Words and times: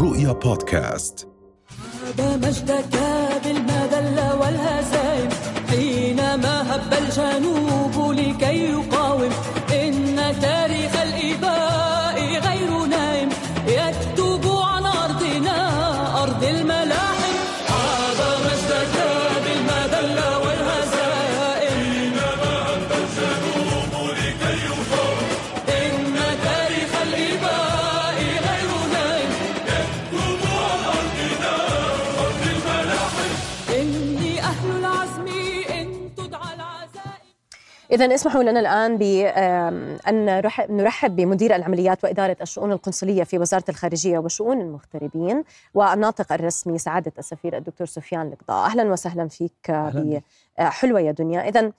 رؤيا 0.00 0.32
بودكاست. 0.32 1.28
هذا 2.06 2.36
مجدك 2.36 2.94
بالمذلة 3.44 4.40
والهزائم. 4.40 5.28
حينما 5.68 6.74
هب 6.74 6.92
الجنوب 6.92 7.65
إذا 37.96 38.14
اسمحوا 38.14 38.42
لنا 38.42 38.60
الآن 38.60 38.98
بأن 38.98 40.42
نرحب 40.70 41.16
بمدير 41.16 41.56
العمليات 41.56 42.04
وإدارة 42.04 42.36
الشؤون 42.42 42.72
القنصلية 42.72 43.24
في 43.24 43.38
وزارة 43.38 43.64
الخارجية 43.68 44.18
وشؤون 44.18 44.60
المغتربين 44.60 45.44
والناطق 45.74 46.32
الرسمي 46.32 46.78
سعادة 46.78 47.12
السفير 47.18 47.56
الدكتور 47.56 47.86
سفيان 47.86 48.26
القضاء 48.32 48.66
أهلا 48.66 48.82
وسهلا 48.92 49.28
فيك 49.28 49.70
أهلاً. 49.70 50.20
بحلوة 50.58 51.00
يا 51.00 51.12
دنيا. 51.12 51.48
إذا 51.48 51.72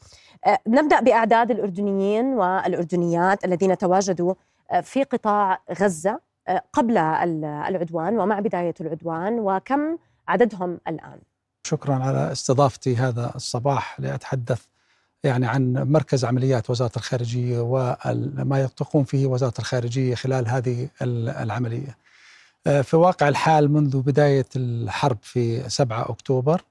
نبدأ 0.68 1.00
بأعداد 1.00 1.52
الأردنيين 1.52 2.26
والأردنيات 2.26 3.46
الذين 3.46 3.78
تواجدوا 3.78 4.34
آه، 4.72 4.82
في 4.82 5.04
قطاع 5.04 5.60
غزة 5.80 6.20
آه، 6.48 6.62
قبل 6.74 6.98
ال- 6.98 7.46
العدوان 7.46 8.20
ومع 8.20 8.40
بداية 8.40 8.74
العدوان 8.82 9.40
وكم 9.40 9.98
عددهم 10.28 10.80
الآن؟ 10.88 11.20
شكرا 11.64 11.96
على 11.96 12.32
استضافتي 12.32 12.96
هذا 12.96 13.32
الصباح 13.36 14.00
لأتحدث 14.00 14.62
يعني 15.24 15.46
عن 15.48 15.74
مركز 15.74 16.26
عمليات 16.26 16.70
وزارة 16.70 16.92
الخارجية 16.98 17.60
وما 17.60 18.70
تقوم 18.78 19.04
فيه 19.04 19.26
وزارة 19.28 19.54
الخارجية 19.60 20.16
خلال 20.16 20.48
هذه 20.48 20.88
ال- 21.02 21.30
العملية. 21.30 21.98
آه، 22.68 22.82
في 22.82 22.96
واقع 22.96 23.28
الحال 23.28 23.72
منذ 23.72 24.02
بداية 24.02 24.46
الحرب 24.56 25.18
في 25.22 25.70
7 25.70 26.10
أكتوبر 26.10 26.62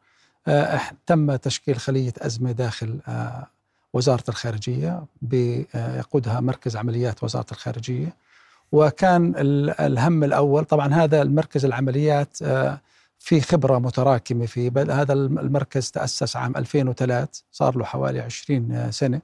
آه، 0.49 0.81
تم 1.07 1.37
تشكيل 1.37 1.77
خلية 1.77 2.13
أزمة 2.19 2.53
داخل 2.53 2.99
آه، 3.09 3.47
وزارة 3.93 4.25
الخارجية 4.29 5.05
بيقودها 5.23 6.41
مركز 6.41 6.77
عمليات 6.77 7.23
وزارة 7.25 7.47
الخارجية. 7.53 8.13
وكان 8.73 9.35
ال- 9.37 9.81
الهم 9.81 10.25
الأول 10.25 10.65
طبعا 10.65 10.95
هذا 10.95 11.23
المركز 11.23 11.65
العمليات 11.65 12.39
في 13.27 13.41
خبرة 13.41 13.79
متراكمة 13.79 14.47
في 14.47 14.69
هذا 14.91 15.13
الم- 15.13 15.39
المركز 15.39 15.91
تأسس 15.91 16.37
عام 16.37 16.57
2003 16.57 17.43
صار 17.53 17.77
له 17.79 17.85
حوالي 17.85 18.21
20 18.21 18.91
سنة. 18.91 19.21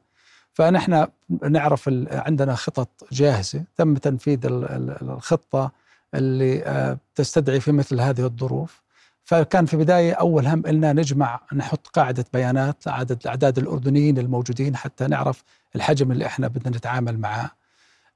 فنحن 0.53 1.07
نعرف 1.49 1.91
عندنا 2.13 2.55
خطط 2.55 2.89
جاهزة 3.13 3.65
تم 3.77 3.95
تنفيذ 3.95 4.47
ال- 4.47 4.65
ال- 4.65 5.11
الخطة 5.11 5.71
اللي 6.15 6.65
آه، 6.65 6.99
تستدعي 7.15 7.61
في 7.61 7.73
مثل 7.73 8.01
هذه 8.01 8.25
الظروف. 8.25 8.83
فكان 9.25 9.67
في 9.67 9.77
بداية 9.77 10.13
أول 10.13 10.47
هم 10.47 10.63
إلنا 10.67 10.93
نجمع 10.93 11.41
نحط 11.53 11.87
قاعدة 11.87 12.25
بيانات 12.33 12.89
عدد 12.89 13.19
الأعداد 13.23 13.59
الأردنيين 13.59 14.19
الموجودين 14.19 14.77
حتى 14.77 15.07
نعرف 15.07 15.45
الحجم 15.77 16.13
اللي 16.13 16.27
إحنا 16.27 16.49
بدنا 16.49 16.77
نتعامل 16.77 17.19
معاه. 17.19 17.51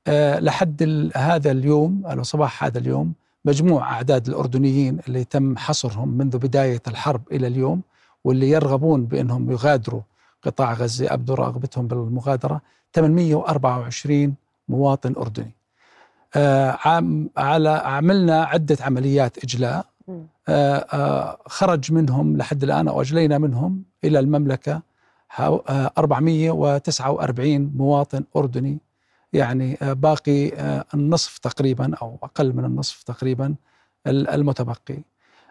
آه، 0.06 0.38
لحد 0.40 1.10
هذا 1.16 1.50
اليوم 1.50 2.06
أو 2.06 2.22
صباح 2.22 2.64
هذا 2.64 2.78
اليوم 2.78 3.12
مجموع 3.46 3.92
أعداد 3.92 4.28
الأردنيين 4.28 4.98
اللي 5.08 5.24
تم 5.24 5.56
حصرهم 5.56 6.08
منذ 6.08 6.38
بداية 6.38 6.82
الحرب 6.88 7.22
إلى 7.32 7.46
اليوم 7.46 7.82
واللي 8.24 8.50
يرغبون 8.50 9.04
بأنهم 9.06 9.50
يغادروا 9.50 10.00
قطاع 10.42 10.72
غزة 10.72 11.14
أبدوا 11.14 11.34
رغبتهم 11.36 11.86
بالمغادرة. 11.86 12.60
824 12.92 14.34
مواطن 14.68 15.14
أردني. 15.16 15.50
آه، 16.36 16.78
عام 16.84 17.30
على 17.36 17.68
عملنا 17.68 18.44
عدة 18.44 18.76
عمليات 18.80 19.44
إجلاء. 19.44 19.86
آه، 20.48 20.76
آه، 20.76 21.38
خرج 21.46 21.92
منهم 21.92 22.36
لحد 22.36 22.62
الآن 22.62 22.88
أو 22.88 23.00
أجلينا 23.00 23.38
منهم 23.38 23.82
إلى 24.04 24.18
المملكة 24.18 24.82
حو- 25.28 25.56
آه، 25.68 25.90
449 25.98 27.72
مواطن 27.76 28.24
أردني. 28.36 28.78
يعني 29.36 29.78
آه، 29.82 29.92
باقي 29.92 30.48
آه، 30.54 30.84
النصف 30.94 31.38
تقريبا 31.38 31.94
أو 32.02 32.18
أقل 32.22 32.52
من 32.52 32.64
النصف 32.64 33.02
تقريبا 33.02 33.54
ال- 34.06 34.28
المتبقي. 34.28 34.98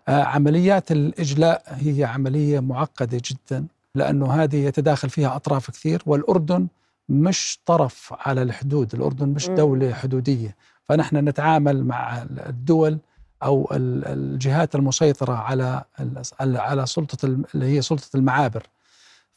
آه، 0.08 0.24
عمليات 0.24 0.92
الإجلاء 0.92 1.64
هي 1.68 2.04
عملية 2.04 2.60
معقدة 2.60 3.22
جدا 3.26 3.66
لأنه 3.96 4.32
هذه 4.34 4.56
يتداخل 4.66 5.10
فيها 5.10 5.36
أطراف 5.36 5.72
كثير 5.72 6.02
والأردن 6.06 6.68
مش 7.10 7.60
طرف 7.66 8.14
على 8.20 8.42
الحدود 8.42 8.94
الأردن 8.96 9.30
مش 9.30 9.50
مم. 9.50 9.56
دولة 9.56 9.94
حدودية. 9.94 10.56
فنحن 10.90 11.18
نتعامل 11.18 11.84
مع 11.84 12.22
الدول 12.24 12.98
ال- 13.72 14.06
الجهات 14.06 14.76
المسيطرة 14.76 15.34
على 15.34 15.84
على 16.60 16.88
الم- 17.24 17.46
اللي 17.56 17.66
هي 17.66 17.82
سلطة 17.82 18.18
المعابر. 18.18 18.64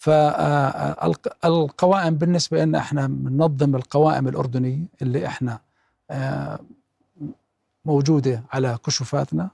فالقوائم 0.09 2.15
بالنسبة 2.15 2.65
لنا 2.65 2.79
إحنا 2.79 3.07
بننظم 3.07 3.77
القوائم 3.77 4.29
الأردنية 4.29 4.79
اللي 5.03 5.27
إحنا 5.27 5.59
آه، 6.11 6.59
موجودة 7.85 8.43
على 8.53 8.79
كشوفاتنا 8.87 9.49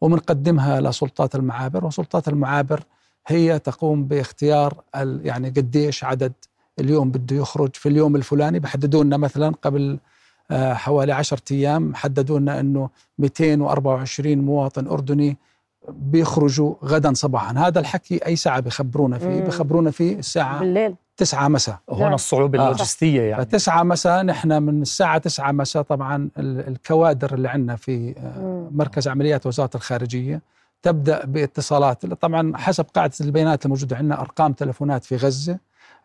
وبنقدمها 0.00 0.80
لسلطات 0.80 1.34
المعابر 1.34 1.84
وسلطات 1.84 2.28
المعابر 2.28 2.82
هي 3.26 3.58
تقوم 3.58 4.04
باختيار 4.04 4.82
يعني 5.22 5.48
قديش 5.48 6.04
عدد 6.04 6.32
اليوم 6.80 7.10
بده 7.10 7.36
يخرج 7.36 7.76
في 7.76 7.88
اليوم 7.88 8.16
الفلاني. 8.16 8.58
بحددوا 8.58 9.04
لنا 9.04 9.16
مثلا 9.16 9.54
قبل 9.62 9.98
آه، 10.50 10.74
حوالي 10.74 11.12
عشرة 11.12 11.42
أيام 11.50 11.94
حددوا 11.94 12.38
لنا 12.38 12.60
أنه 12.60 12.90
224 13.18 14.38
مواطن 14.38 14.86
أردني 14.86 15.36
بيخرجوا 15.88 16.74
غدا 16.84 17.12
صباحا 17.14 17.54
هذا 17.58 17.80
الحكي 17.80 18.26
أي 18.26 18.36
ساعة 18.36 18.60
بخبرونا 18.60 19.18
فيه. 19.18 19.40
بخبرونا 19.40 19.90
فيه 19.90 20.18
الساعة 20.18 20.60
بالليل 20.60 20.94
9 21.16 21.48
مساء 21.48 21.78
نعم. 21.92 22.02
هنا 22.02 22.14
الصعوبة 22.14 22.58
آه. 22.58 22.62
اللوجستية 22.62 23.22
يعني 23.22 23.44
فتسعة 23.44 23.82
مساء 23.82 24.22
نحن 24.22 24.62
من 24.62 24.82
الساعة 24.82 25.18
تسعة 25.18 25.52
مساء 25.52 25.82
طبعا 25.82 26.28
ال- 26.38 26.68
الكوادر 26.68 27.34
اللي 27.34 27.48
عندنا 27.48 27.76
في 27.76 28.14
آه،. 28.18 28.68
مركز 28.74 29.08
عمليات 29.08 29.46
وزارة 29.46 29.70
الخارجية 29.74 30.40
تبدأ 30.82 31.24
باتصالات 31.24 32.06
طبعا 32.06 32.56
حسب 32.56 32.84
قاعدة 32.94 33.12
البيانات 33.20 33.64
الموجودة 33.64 33.96
عندنا 33.96 34.20
أرقام 34.20 34.52
تلفونات 34.52 35.04
في 35.04 35.16
غزة 35.16 35.58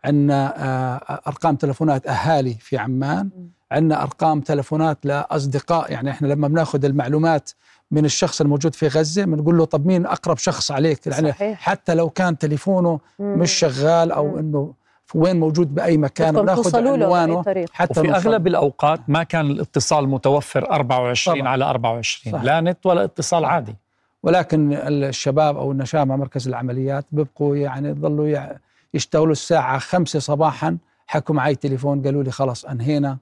عندنا 0.03 0.53
آه، 0.65 1.21
أرقام 1.27 1.55
تلفونات 1.55 2.07
أهالي 2.07 2.53
في 2.53 2.77
عمان 2.77 3.29
عندنا 3.71 4.01
أرقام 4.03 4.41
تلفونات 4.41 5.05
لأصدقاء 5.05 5.91
يعني 5.91 6.09
إحنا 6.09 6.27
لما 6.27 6.47
بناخذ 6.47 6.85
المعلومات 6.85 7.49
من 7.91 8.05
الشخص 8.05 8.41
الموجود 8.41 8.75
في 8.75 8.87
غزة 8.87 9.25
بنقول 9.25 9.57
له 9.57 9.65
طب 9.65 9.85
مين 9.85 10.05
أقرب 10.05 10.37
شخص 10.37 10.71
عليك 10.71 11.07
يعني 11.07 11.31
صحيح. 11.31 11.59
حتى 11.59 11.93
لو 11.93 12.09
كان 12.09 12.37
تليفونه 12.37 12.99
مم. 13.19 13.39
مش 13.39 13.51
شغال 13.51 14.11
أو 14.11 14.27
مم. 14.27 14.37
إنه 14.37 14.73
في 15.05 15.17
وين 15.17 15.39
موجود 15.39 15.75
بأي 15.75 15.97
مكان 15.97 16.33
بأي 16.45 16.55
عنوانه 16.75 17.43
حتى 17.71 17.99
وفي 17.99 18.07
نوصل. 18.09 18.27
أغلب 18.29 18.47
الأوقات 18.47 18.99
ما 19.07 19.23
كان 19.23 19.45
الاتصال 19.51 20.09
متوفر 20.09 20.71
24 20.71 21.37
طبعاً. 21.39 21.49
على 21.51 21.65
24 21.65 22.33
صح. 22.37 22.43
لا 22.43 22.61
نت 22.61 22.85
ولا 22.85 23.03
اتصال 23.03 23.45
عادي 23.45 23.75
ولكن 24.23 24.73
الشباب 24.73 25.57
أو 25.57 25.71
النشامة 25.71 26.15
مركز 26.15 26.47
العمليات 26.47 27.05
بيبقوا 27.11 27.55
يعني 27.55 27.89
يضلوا 27.89 28.27
يع- 28.27 28.57
يشتغلوا 28.93 29.31
الساعة 29.31 29.79
خمسة 29.79 30.19
صباحا. 30.19 30.77
حكوا 31.07 31.35
معي 31.35 31.55
تليفون 31.55 32.01
قالوا 32.01 32.23
لي 32.23 32.31
خلاص 32.31 32.65
أنهينا. 32.65 33.17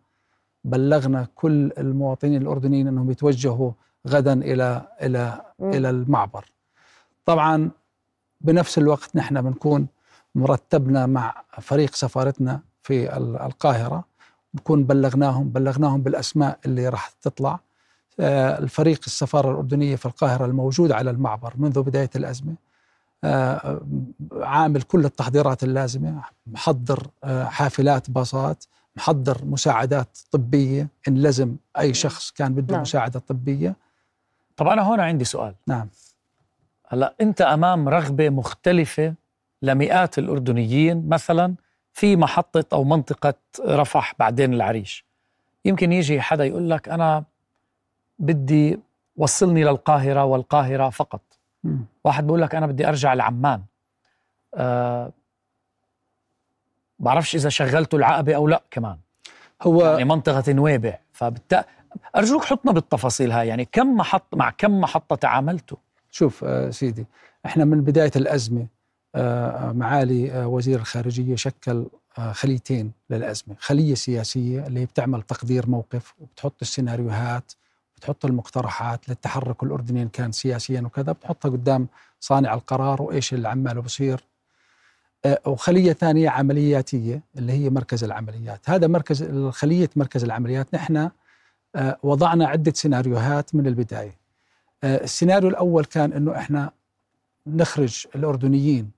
بلغنا 0.63 1.27
كل 1.35 1.71
المواطنين 1.77 2.41
الأردنيين 2.41 2.87
إنهم 2.87 3.11
يتوجهوا 3.11 3.71
غدا 4.07 4.33
إلى 4.33 4.87
إلى 5.01 5.41
مم. 5.59 5.69
إلى 5.73 5.89
المعبر. 5.89 6.45
طبعا 7.25 7.71
بنفس 8.41 8.77
الوقت 8.77 9.15
نحن 9.15 9.41
بنكون 9.41 9.87
مرتبنا 10.35 11.05
مع 11.05 11.43
فريق 11.61 11.95
سفارتنا 11.95 12.59
في 12.83 13.17
ال- 13.17 13.37
القاهرة. 13.41 14.03
بكون 14.53 14.83
بلغناهم 14.83 15.49
بلغناهم 15.49 16.01
بالأسماء 16.01 16.59
اللي 16.65 16.89
راح 16.89 17.09
تطلع. 17.09 17.59
آه، 18.19 18.59
الفريق 18.59 18.99
السفارة 19.07 19.51
الأردنية 19.51 19.95
في 19.95 20.05
القاهرة 20.05 20.45
الموجود 20.45 20.91
على 20.91 21.09
المعبر 21.09 21.53
منذ 21.57 21.81
بداية 21.81 22.09
الأزمة. 22.15 22.55
عامل 24.41 24.81
كل 24.81 25.05
التحضيرات 25.05 25.63
اللازمة 25.63 26.21
محضر 26.47 27.07
آه، 27.23 27.43
حافلات 27.43 28.09
باصات 28.09 28.65
محضر 28.95 29.45
مساعدات 29.45 30.17
طبية 30.31 30.87
إن 31.07 31.17
لزم 31.17 31.55
أي 31.79 31.93
شخص 31.93 32.31
كان 32.31 32.53
بده 32.53 32.73
نعم. 32.73 32.81
مساعدة 32.81 33.19
طبية. 33.19 33.75
طب 34.57 34.67
أنا 34.67 34.81
هون 34.81 34.99
عندي 34.99 35.25
سؤال. 35.25 35.55
نعم. 35.67 35.89
هلا 36.87 37.13
أنت 37.21 37.41
أمام 37.41 37.89
رغبة 37.89 38.29
مختلفة 38.29 39.13
لمئات 39.61 40.19
الأردنيين 40.19 41.09
مثلا 41.09 41.55
في 41.93 42.15
محطة 42.15 42.63
أو 42.73 42.83
منطقة 42.83 43.33
رفح 43.65 44.15
بعدين 44.19 44.53
العريش. 44.53 45.05
يمكن 45.65 45.91
يجي 45.91 46.21
حدا 46.21 46.45
يقول 46.45 46.69
لك 46.69 46.89
أنا 46.89 47.23
بدي 48.19 48.79
وصلني 49.17 49.63
للقاهرة 49.63 50.23
والقاهرة 50.23 50.89
فقط. 50.89 51.21
مم. 51.63 51.85
واحد 52.03 52.27
بقول 52.27 52.41
لك 52.41 52.55
أنا 52.55 52.67
بدي 52.67 52.87
أرجع 52.87 53.13
لعمان. 53.13 53.61
أه 54.55 55.11
بعرفش 56.99 57.35
إذا 57.35 57.49
شغلته 57.49 57.95
العقبة 57.95 58.35
أو 58.35 58.47
لا 58.47 58.63
كمان. 58.71 58.97
هو 59.61 59.85
يعني 59.85 60.05
منطقة 60.05 60.53
نويبع. 60.53 60.97
فبالتالي 61.13 61.63
أرجوك 62.15 62.43
حطنا 62.43 62.71
بالتفاصيل 62.71 63.31
هاي. 63.31 63.47
يعني 63.47 63.65
كم 63.65 63.97
محط 63.97 64.35
مع 64.35 64.49
كم 64.49 64.81
محطة 64.81 65.15
تعاملتوا؟ 65.15 65.77
شوف 66.11 66.43
آه، 66.43 66.69
سيدي 66.69 67.05
إحنا 67.45 67.65
من 67.65 67.81
بداية 67.81 68.11
الأزمة 68.15 68.67
آه، 69.15 69.71
معالي 69.71 70.31
آه، 70.31 70.47
وزير 70.47 70.79
الخارجية 70.79 71.35
شكل 71.35 71.85
خليتين 72.31 72.91
للأزمة، 73.09 73.55
خلية 73.59 73.95
سياسية 73.95 74.67
اللي 74.67 74.79
هي 74.79 74.85
بتعمل 74.85 75.21
تقدير 75.21 75.69
موقف 75.69 76.13
وبتحط 76.19 76.55
السيناريوهات 76.61 77.51
بتحط 77.99 78.25
المقترحات 78.25 79.09
للتحرك 79.09 79.63
الأردني 79.63 80.01
إن 80.01 80.09
كان 80.09 80.31
سياسيا 80.31 80.81
وكذا 80.81 81.11
بتحطها 81.11 81.49
قدام 81.49 81.87
صانع 82.19 82.53
القرار 82.53 83.01
وإيش 83.01 83.33
اللي 83.33 83.47
عماله 83.49 83.81
بصير. 83.81 84.23
آه، 85.25 85.39
وخلية 85.45 85.93
ثانية 85.93 86.29
عملياتية 86.29 87.21
اللي 87.37 87.53
هي 87.53 87.69
مركز 87.69 88.03
العمليات، 88.03 88.69
هذا 88.69 88.87
مركز 88.87 89.23
خلية 89.49 89.89
مركز 89.95 90.23
العمليات. 90.23 90.73
نحن 90.75 91.09
آه، 91.75 91.97
وضعنا 92.03 92.47
عدة 92.47 92.73
سيناريوهات 92.75 93.55
من 93.55 93.67
البداية. 93.67 94.17
آه، 94.83 95.03
السيناريو 95.03 95.49
الأول 95.49 95.85
كان 95.85 96.13
إنه 96.13 96.35
إحنا 96.37 96.71
نخرج 97.47 98.05
الأردنيين 98.15 98.91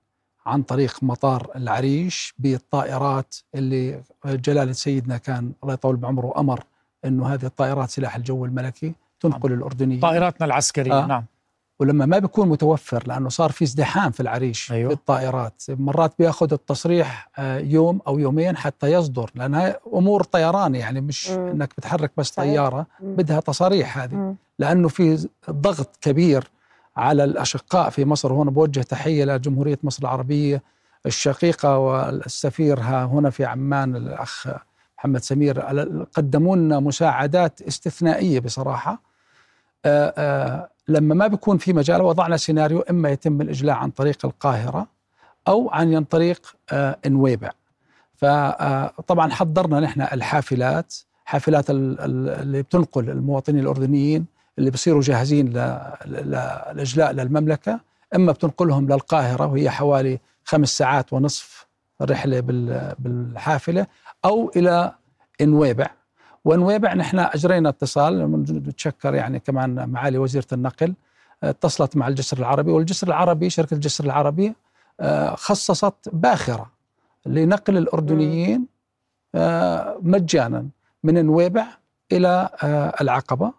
عن 0.46 0.62
طريق 0.62 1.02
مطار 1.02 1.50
العريش 1.56 2.34
بالطائرات 2.38 3.34
اللي 3.54 4.02
جلاله 4.26 4.72
سيدنا 4.72 5.16
كان 5.16 5.52
الله 5.62 5.74
يطول 5.74 5.96
بعمره 5.96 6.32
أمر 6.38 6.64
إنه 7.04 7.34
هذه 7.34 7.44
الطائرات 7.44 7.90
سلاح 7.90 8.16
الجو 8.16 8.44
الملكي 8.44 8.94
تنقل 9.20 9.52
الأردنيين 9.52 10.00
طائراتنا 10.00 10.46
العسكرية 10.46 11.02
آه. 11.02 11.06
نعم 11.06 11.24
ولما 11.80 12.06
ما 12.06 12.18
بيكون 12.18 12.48
متوفر 12.48 13.04
لأنه 13.06 13.28
صار 13.28 13.52
في 13.52 13.64
ازدحام 13.64 14.10
في 14.10 14.20
العريش 14.20 14.72
أيوه. 14.72 14.88
في 14.88 14.94
الطائرات 14.94 15.62
مرات 15.68 16.14
بيأخذ 16.18 16.52
التصريح 16.52 17.28
آه، 17.38 17.58
يوم 17.58 18.00
أو 18.06 18.18
يومين 18.18 18.56
حتى 18.56 18.92
يصدر 18.92 19.30
لأن 19.34 19.54
هاي 19.54 19.76
أمور 19.94 20.22
طيران 20.22 20.74
يعني 20.74 21.00
مش 21.00 21.30
مم. 21.30 21.48
إنك 21.48 21.74
بتحرك 21.78 22.12
بس. 22.16 22.30
طيارة 22.30 22.86
مم. 23.00 23.16
بدها 23.16 23.40
تصاريح 23.40 23.98
هذه 23.98 24.14
مم. 24.14 24.36
لأنه 24.58 24.88
في 24.88 25.28
ضغط 25.50 25.98
كبير 26.00 26.50
على 26.96 27.24
الأشقاء 27.24 27.90
في 27.90 28.04
مصر 28.04 28.32
وهنا 28.32 28.50
بوجه 28.50 28.80
تحية 28.80 29.24
لجمهورية 29.24 29.78
مصر 29.82 30.02
العربية 30.02 30.62
الشقيقة 31.06 31.78
والسفير 31.78 32.80
ها 32.80 33.04
هنا 33.04 33.30
في 33.30 33.44
عمان 33.44 33.96
الأخ 33.96 34.48
محمد 35.02 35.22
سمير 35.22 35.60
قدموا 36.14 36.56
لنا 36.56 36.80
مساعدات 36.80 37.62
استثنائية 37.62 38.40
بصراحة. 38.40 39.02
آه، 39.84 40.14
آه، 40.18 40.68
لما 40.88 41.14
ما 41.14 41.26
بيكون 41.26 41.58
في 41.58 41.72
مجال 41.72 42.02
وضعنا 42.02 42.36
سيناريو 42.36 42.80
إما 42.80 43.08
يتم 43.10 43.40
الاجلاء 43.40 43.76
عن 43.76 43.90
طريق 43.90 44.26
القاهرة 44.26 44.86
أو 45.48 45.70
عن 45.70 46.04
طريق 46.04 46.56
آه، 46.70 46.96
نويبع. 47.06 47.50
فطبعا 48.16 49.30
حضرنا 49.30 49.80
نحن 49.80 50.00
الحافلات 50.00 50.94
حافلات 51.24 51.70
ال- 51.70 52.00
ال- 52.00 52.28
اللي 52.42 52.62
بتنقل 52.62 53.10
المواطنين 53.10 53.62
الأردنيين 53.62 54.26
اللي 54.58 54.70
بصيروا 54.70 55.00
جاهزين 55.02 55.48
للاجلاء 56.06 57.12
للمملكة 57.12 57.80
إما 58.14 58.32
بتنقلهم 58.32 58.86
للقاهرة 58.88 59.46
وهي 59.46 59.70
حوالي 59.70 60.20
خمس 60.44 60.78
ساعات 60.78 61.12
ونصف 61.12 61.66
رحله 62.02 62.40
بال- 62.40 62.94
بالحافلة 62.98 63.86
أو 64.24 64.50
إلى 64.56 64.94
نويبع 65.42 65.86
ونويبع 66.44 66.94
نحن 66.94 67.18
أجرينا 67.18 67.68
اتصال 67.68 68.26
بتشكر 68.36 69.14
يعني 69.14 69.38
كمان 69.38 69.88
معالي 69.88 70.18
وزيرة 70.18 70.46
النقل 70.52 70.94
اتصلت 71.42 71.96
مع 71.96 72.08
الجسر 72.08 72.38
العربي 72.38 72.70
والجسر 72.72 73.08
العربي 73.08 73.50
شركة 73.50 73.74
الجسر 73.74 74.04
العربي 74.04 74.54
آه، 75.00 75.34
خصصت 75.34 76.08
باخرة 76.12 76.70
لنقل 77.26 77.76
الأردنيين 77.76 78.66
آه، 79.34 79.98
مجانا 80.02 80.68
من 81.04 81.26
نويبع 81.26 81.66
إلى 82.12 82.48
آه، 82.62 82.94
العقبة. 83.00 83.52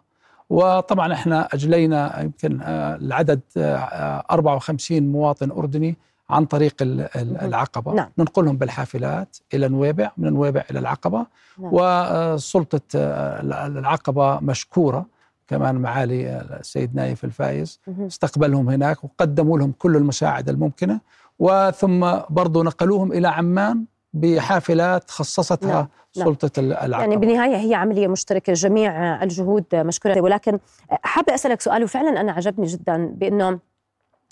وطبعا 0.50 1.12
إحنا 1.12 1.48
أجلينا 1.54 2.20
يمكن 2.22 2.60
آه، 2.62 2.96
العدد 2.96 3.40
آه، 3.56 3.76
آه، 3.76 4.24
54 4.30 5.12
مواطن 5.12 5.50
أردني 5.50 5.96
عن 6.34 6.44
طريق 6.44 6.74
ال- 6.82 7.08
ال- 7.16 7.32
مهم. 7.34 7.44
العقبة 7.46 7.92
نعم. 7.94 8.08
ننقلهم 8.18 8.56
بالحافلات 8.56 9.36
إلى 9.54 9.68
نويبع 9.68 10.10
من 10.16 10.32
نويبع 10.32 10.64
إلى 10.70 10.78
العقبة 10.78 11.26
نعم. 11.58 11.70
وسلطه 11.72 12.80
آه، 12.96 13.40
العقبة 13.66 14.40
مشكورة 14.40 15.06
كمان 15.48 15.74
معالي 15.74 16.40
السيد 16.60 16.94
نايف 16.94 17.24
الفايز. 17.24 17.80
استقبلهم 18.00 18.70
هناك 18.70 19.04
وقدموا 19.04 19.58
لهم 19.58 19.72
كل 19.78 19.96
المساعدة 19.96 20.52
الممكنة 20.52 21.00
وثم 21.38 22.18
برضو 22.30 22.62
نقلوهم 22.62 23.12
إلى 23.12 23.28
عمان 23.28 23.84
بحافلات 24.12 25.10
خصصتها 25.10 25.68
نعم، 25.68 25.88
نعم. 26.16 26.26
سلطة 26.26 26.60
العقبة 26.60 26.98
يعني 27.00 27.16
بالنهاية 27.16 27.56
هي 27.56 27.74
عملية 27.74 28.08
مشتركة 28.08 28.52
جميع 28.52 29.22
الجهود 29.22 29.64
مشكورة 29.74 30.20
ولكن 30.20 30.58
حابة 30.90 31.34
أسألك 31.34 31.60
سؤال 31.60 31.84
وفعلا 31.84 32.20
أنا 32.20 32.32
عجبني 32.32 32.66
جدا 32.66 33.06
بأنه 33.06 33.58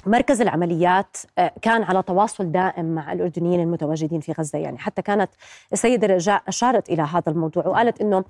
مركز 0.07 0.41
العمليات 0.41 1.17
آه، 1.39 1.53
كان 1.63 1.83
على 1.83 2.03
تواصل 2.03 2.53
دائم 2.53 2.85
مع 2.95 3.13
الأردنيين 3.13 3.61
المتواجدين 3.61 4.21
في 4.21 4.33
غزة. 4.33 4.59
يعني 4.59 4.79
حتى 4.79 5.03
كانت 5.03 5.31
السيدة 5.73 6.07
رجاء 6.07 6.43
أشارت 6.49 6.91
إلى 6.91 7.03
هذا 7.03 7.23
الموضوع 7.33 7.67
وقالت 7.67 8.01
أنه 8.01 8.25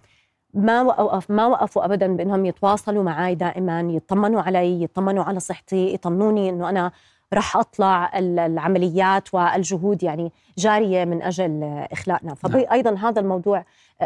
ما 0.54 0.82
وقف 0.82 1.30
ما 1.30 1.46
وقفوا 1.46 1.84
ابدا 1.84 2.16
بإنهم 2.16 2.46
يتواصلوا 2.46 3.02
معي 3.02 3.34
دائما 3.34 3.80
يطمنوا 3.80 4.42
علي 4.42 4.82
يطمنوا 4.82 5.24
على 5.24 5.40
صحتي 5.40 5.94
يطمنوني 5.94 6.48
إنه 6.50 6.68
أنا 6.68 6.92
رح 7.34 7.56
أطلع 7.56 8.18
ال- 8.18 8.38
العمليات 8.38 9.34
والجهود 9.34 10.02
يعني 10.02 10.32
جارية 10.58 11.04
من 11.04 11.22
أجل 11.22 11.62
اخلاءنا 11.92 12.34
فايضا 12.34 12.94
هذا 12.94 13.20
الموضوع 13.20 13.64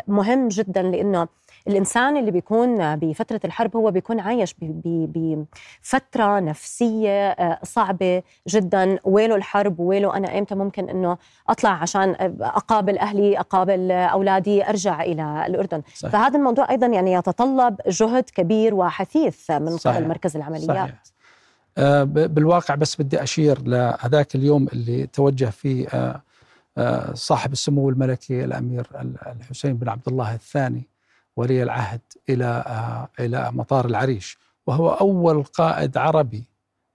مهم 0.09 0.49
جدا 0.49 0.83
لإنه 0.83 1.29
الإنسان 1.69 2.17
اللي 2.17 2.31
بيكون 2.31 2.97
بفترة 2.97 3.41
الحرب 3.45 3.77
هو 3.77 3.91
بيكون 3.91 4.21
عايش 4.21 4.55
بفترة 5.83 6.41
نفسية 6.41 7.29
آه، 7.31 7.59
صعبة 7.63 8.23
جدا 8.49 8.99
ويله 9.05 9.35
الحرب 9.37 9.81
ويله 9.81 10.17
أنا 10.17 10.39
إمتى 10.39 10.55
ممكن 10.55 10.89
إنه 10.89 11.19
أطلع 11.49 11.71
عشان 11.71 12.17
أقابل 12.41 12.99
أهلي 12.99 13.39
أقابل 13.41 13.93
أولادي 13.93 14.69
أرجع 14.69 15.03
إلى 15.03 15.47
الأردن 15.47 15.83
صحيح. 15.95 16.13
فهذا 16.13 16.39
الموضوع 16.39 16.71
أيضا 16.71 16.87
يعني 16.87 17.13
يتطلب 17.13 17.77
جهد 17.87 18.25
كبير 18.35 18.75
وحثيث 18.75 19.51
من 19.51 19.77
صحيح. 19.77 19.97
قبل 19.97 20.09
مركز 20.09 20.37
العمليات 20.37 20.67
صحيح. 20.69 21.03
آه، 21.79 22.03
بالواقع 22.05 22.75
بس 22.75 22.97
بدي 23.03 23.23
أشير 23.23 23.63
لهذاك 23.63 24.35
اليوم 24.35 24.69
اللي 24.73 25.07
توجه 25.07 25.51
فيه 25.51 25.87
آه، 26.79 27.15
صاحب 27.15 27.53
السمو 27.53 27.89
الملكي 27.91 28.45
الأمير 28.45 28.87
ال- 29.01 29.17
الحسين 29.41 29.75
بن 29.77 29.89
عبد 29.89 30.09
الله 30.09 30.35
الثاني 30.35 30.89
ولي 31.37 31.63
العهد 31.63 32.01
إلى 32.29 32.45
آه، 32.45 33.09
إلى 33.21 33.51
مطار 33.53 33.87
العريش 33.87 34.39
وهو 34.67 34.91
أول 34.91 35.43
قائد 35.43 35.97
عربي 35.97 36.45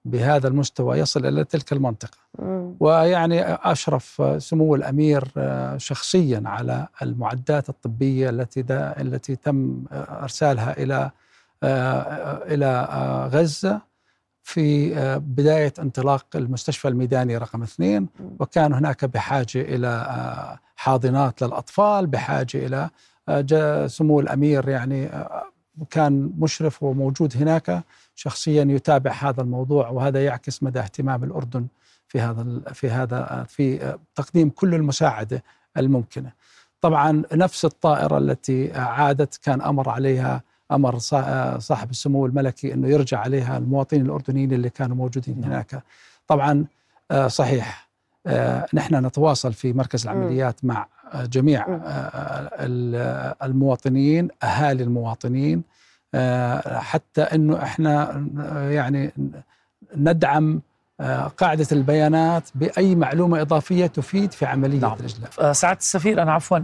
بهذا 0.05 0.47
المستوى 0.47 0.97
يصل 0.97 1.25
إلى 1.25 1.43
تلك 1.43 1.73
المنطقة. 1.73 2.17
مم. 2.39 2.75
ويعني 2.79 3.41
أشرف 3.43 4.21
سمو 4.37 4.75
الأمير 4.75 5.31
آه، 5.37 5.77
شخصيا 5.77 6.43
على 6.45 6.87
المعدات 7.01 7.69
الطبية 7.69 8.29
التي 8.29 8.65
التي 8.71 9.35
تم 9.35 9.83
آه، 9.91 10.23
إرسالها 10.23 10.77
إلى 10.77 11.11
إلى 11.63 12.87
غزة 13.33 13.81
في 14.43 14.93
بداية 15.19 15.73
انطلاق 15.79 16.25
المستشفى 16.35 16.87
الميداني 16.87 17.37
رقم 17.37 17.63
اثنين. 17.63 18.07
وكان 18.39 18.73
هناك 18.73 19.05
بحاجة 19.05 19.45
إلى 19.55 20.57
حاضنات 20.75 21.43
للأطفال 21.43 22.07
بحاجة 22.07 22.65
إلى 22.65 22.89
جاء 23.29 23.87
سمو 23.87 24.19
الأمير 24.19 24.69
يعني 24.69 25.05
آه، 25.07 25.43
كان 25.89 26.31
مشرف 26.37 26.83
وموجود 26.83 27.37
هناك 27.37 27.83
شخصيا 28.15 28.63
يتابع 28.63 29.11
هذا 29.11 29.41
الموضوع 29.41 29.89
وهذا 29.89 30.25
يعكس 30.25 30.63
مدى 30.63 30.79
اهتمام 30.79 31.23
الأردن 31.23 31.67
في 32.07 32.19
هذا 32.21 32.61
في 32.73 32.89
هذا 32.89 33.45
في 33.49 33.83
آه، 33.85 33.99
تقديم 34.15 34.49
كل 34.49 34.75
المساعدة 34.75 35.43
الممكنة 35.77 36.31
طبعا 36.81 37.23
نفس 37.33 37.65
الطائرة 37.65 38.17
التي 38.17 38.73
عادت 38.73 39.37
كان 39.43 39.61
أمر 39.61 39.89
عليها 39.89 40.41
أمر 40.71 40.99
صا- 40.99 41.59
صاحب 41.59 41.89
السمو 41.89 42.25
الملكي 42.25 42.73
إنه 42.73 42.87
يرجع 42.87 43.19
عليها 43.19 43.57
المواطنين 43.57 44.05
الأردنيين 44.05 44.51
اللي 44.53 44.69
كانوا 44.69 44.95
موجودين 44.95 45.41
نعم. 45.41 45.51
هناك. 45.51 45.83
طبعا 46.27 46.65
آه، 47.11 47.27
صحيح 47.27 47.89
آه، 48.27 48.65
نحن 48.73 49.05
نتواصل 49.05 49.53
في 49.53 49.73
مركز 49.73 50.03
العمليات 50.07 50.65
مع 50.65 50.81
آه، 50.81 51.00
جميع. 51.15 51.65
آه، 51.67 52.49
ال- 52.59 53.33
المواطنين 53.43 54.27
أهالي 54.43 54.83
المواطنين 54.83 55.63
آه، 56.15 56.79
حتى 56.79 57.21
إنه 57.21 57.63
إحنا 57.63 58.25
يعني 58.71 59.11
ندعم 59.95 60.61
آه، 60.99 61.27
قاعدة 61.27 61.67
البيانات 61.71 62.49
بأي 62.55 62.95
معلومة 62.95 63.41
إضافية 63.41 63.85
تفيد 63.87 64.31
في 64.31 64.45
عملية 64.45 64.79
نعم. 64.79 64.93
الإجلاء. 64.99 65.29
آه، 65.39 65.51
سعادة 65.51 65.79
السفير 65.79 66.21
أنا 66.21 66.33
عفوا 66.33 66.59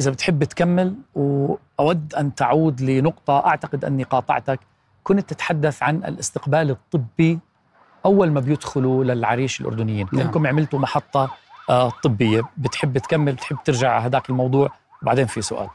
إذا 0.00 0.10
بتحب 0.10 0.44
تكمل 0.44 0.94
وأود 1.14 2.14
أن 2.14 2.34
تعود 2.34 2.80
لنقطة 2.82 3.46
أعتقد 3.46 3.84
أني 3.84 4.02
قاطعتك 4.02 4.60
كنت 5.02 5.30
تتحدث 5.30 5.82
عن 5.82 5.96
الاستقبال 5.96 6.70
الطبي 6.70 7.38
أول 8.04 8.30
ما 8.30 8.40
بيدخلوا 8.40 9.04
للعريش 9.04 9.60
الأردنيين 9.60 10.06
نعم. 10.12 10.22
كانكم 10.22 10.46
عملتوا 10.46 10.78
محطة 10.78 11.30
آه، 11.70 11.92
طبيه 12.02 12.42
بتحب 12.58 12.98
تكمل 12.98 13.32
بتحب 13.32 13.56
ترجع 13.64 13.90
على 13.92 14.04
هذاك 14.04 14.30
الموضوع 14.30 14.70
وبعدين 15.02 15.26
في 15.26 15.42
سؤال 15.42 15.68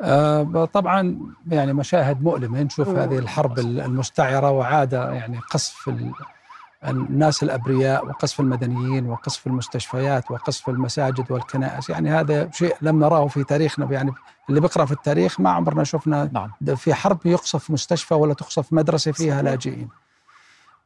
آه، 0.00 0.64
طبعا 0.72 1.18
يعني 1.48 1.72
مشاهد 1.72 2.22
مؤلمة 2.22 2.62
نشوف. 2.62 2.88
هذه 2.88 3.18
الحرب 3.18 3.58
المستعرة 3.58 4.50
وعاده 4.50 5.12
يعني 5.12 5.38
قصف 5.38 5.88
ال- 5.88 6.12
الناس 6.88 7.42
الأبرياء 7.42 8.06
وقصف 8.06 8.40
المدنيين 8.40 9.06
وقصف 9.10 9.46
المستشفيات 9.46 10.30
وقصف 10.30 10.68
المساجد 10.68 11.30
والكنائس 11.32 11.90
يعني 11.90 12.10
هذا 12.10 12.50
شيء 12.50 12.76
لم 12.82 13.00
نراه 13.00 13.26
في 13.26 13.44
تاريخنا 13.44 13.92
يعني 13.92 14.12
اللي 14.48 14.60
بيقرأ 14.60 14.84
في 14.84 14.92
التاريخ 14.92 15.40
ما 15.40 15.50
عمرنا 15.50 15.84
شفنا 15.84 16.30
نعم 16.32 16.76
في 16.76 16.94
حرب 16.94 17.18
يقصف 17.26 17.70
مستشفى 17.70 18.14
ولا 18.14 18.34
تقصف 18.34 18.72
مدرسة 18.72 19.12
فيها 19.12 19.32
صحيح. 19.34 19.44
لاجئين. 19.44 19.88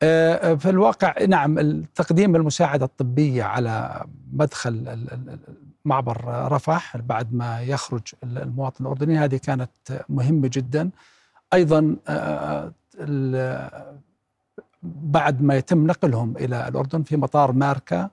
آه، 0.02 0.54
في 0.54 0.70
الواقع 0.70 1.24
نعم 1.24 1.82
تقديم 1.94 2.36
المساعدة 2.36 2.84
الطبية 2.84 3.42
على 3.42 4.04
مدخل 4.32 5.06
معبر 5.84 6.48
رفح 6.52 6.96
بعد 6.96 7.34
ما 7.34 7.60
يخرج 7.62 8.02
المواطن 8.22 8.84
الأردني 8.84 9.18
هذه 9.18 9.36
كانت 9.36 9.70
مهمة 10.08 10.50
جدا. 10.52 10.90
أيضا 11.52 11.96
آه، 12.08 12.72
بعد 14.82 15.42
ما 15.42 15.56
يتم 15.56 15.86
نقلهم 15.86 16.36
إلى 16.36 16.68
الأردن 16.68 17.02
في 17.02 17.16
مطار 17.16 17.52
ماركا 17.52 18.10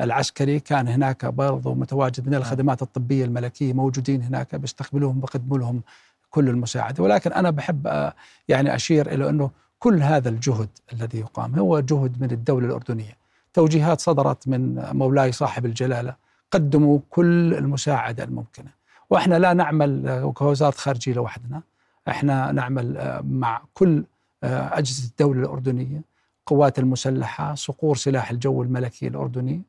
العسكري 0.00 0.60
كان 0.60 0.88
هناك 0.88 1.26
برضو 1.26 1.74
متواجد 1.74 2.26
من 2.28 2.34
الخدمات 2.34 2.82
الطبية 2.82 3.24
الملكية 3.24 3.72
موجودين 3.72 4.22
هناك 4.22 4.54
بيستقبلوهم 4.54 5.20
بيقدموا 5.20 5.58
لهم 5.58 5.82
كل 6.30 6.48
المساعدة 6.48 7.02
ولكن 7.02 7.32
أنا 7.32 7.50
بحب 7.50 7.86
آه، 7.86 8.14
يعني 8.48 8.74
أشير 8.74 9.12
إلى 9.12 9.28
أنه 9.28 9.50
كل 9.86 10.02
هذا 10.02 10.28
الجهد 10.28 10.68
الذي 10.92 11.18
يقام 11.18 11.54
هو 11.54 11.80
جهد 11.80 12.22
من 12.22 12.30
الدولة 12.30 12.66
الأردنية. 12.66 13.16
توجيهات 13.54 14.00
صدرت 14.00 14.48
من 14.48 14.74
مولاي 14.92 15.32
صاحب 15.32 15.66
الجلالة 15.66 16.16
قدموا 16.50 16.98
كل 17.10 17.54
المساعدة 17.54 18.24
الممكنة. 18.24 18.70
وإحنا 19.10 19.38
لا 19.38 19.52
نعمل 19.52 20.30
كوزاره 20.34 20.76
خارجية 20.76 21.12
لوحدنا 21.12 21.62
إحنا 22.08 22.52
نعمل 22.52 22.96
آه، 22.96 23.20
مع 23.20 23.62
كل 23.74 24.04
آه، 24.44 24.78
أجهزة 24.78 25.08
الدولة 25.08 25.40
الأردنية 25.40 26.02
القوات 26.40 26.78
المسلحة 26.78 27.54
صقور 27.54 27.96
سلاح 27.96 28.30
الجو 28.30 28.62
الملكي 28.62 29.06
الأردني 29.06 29.62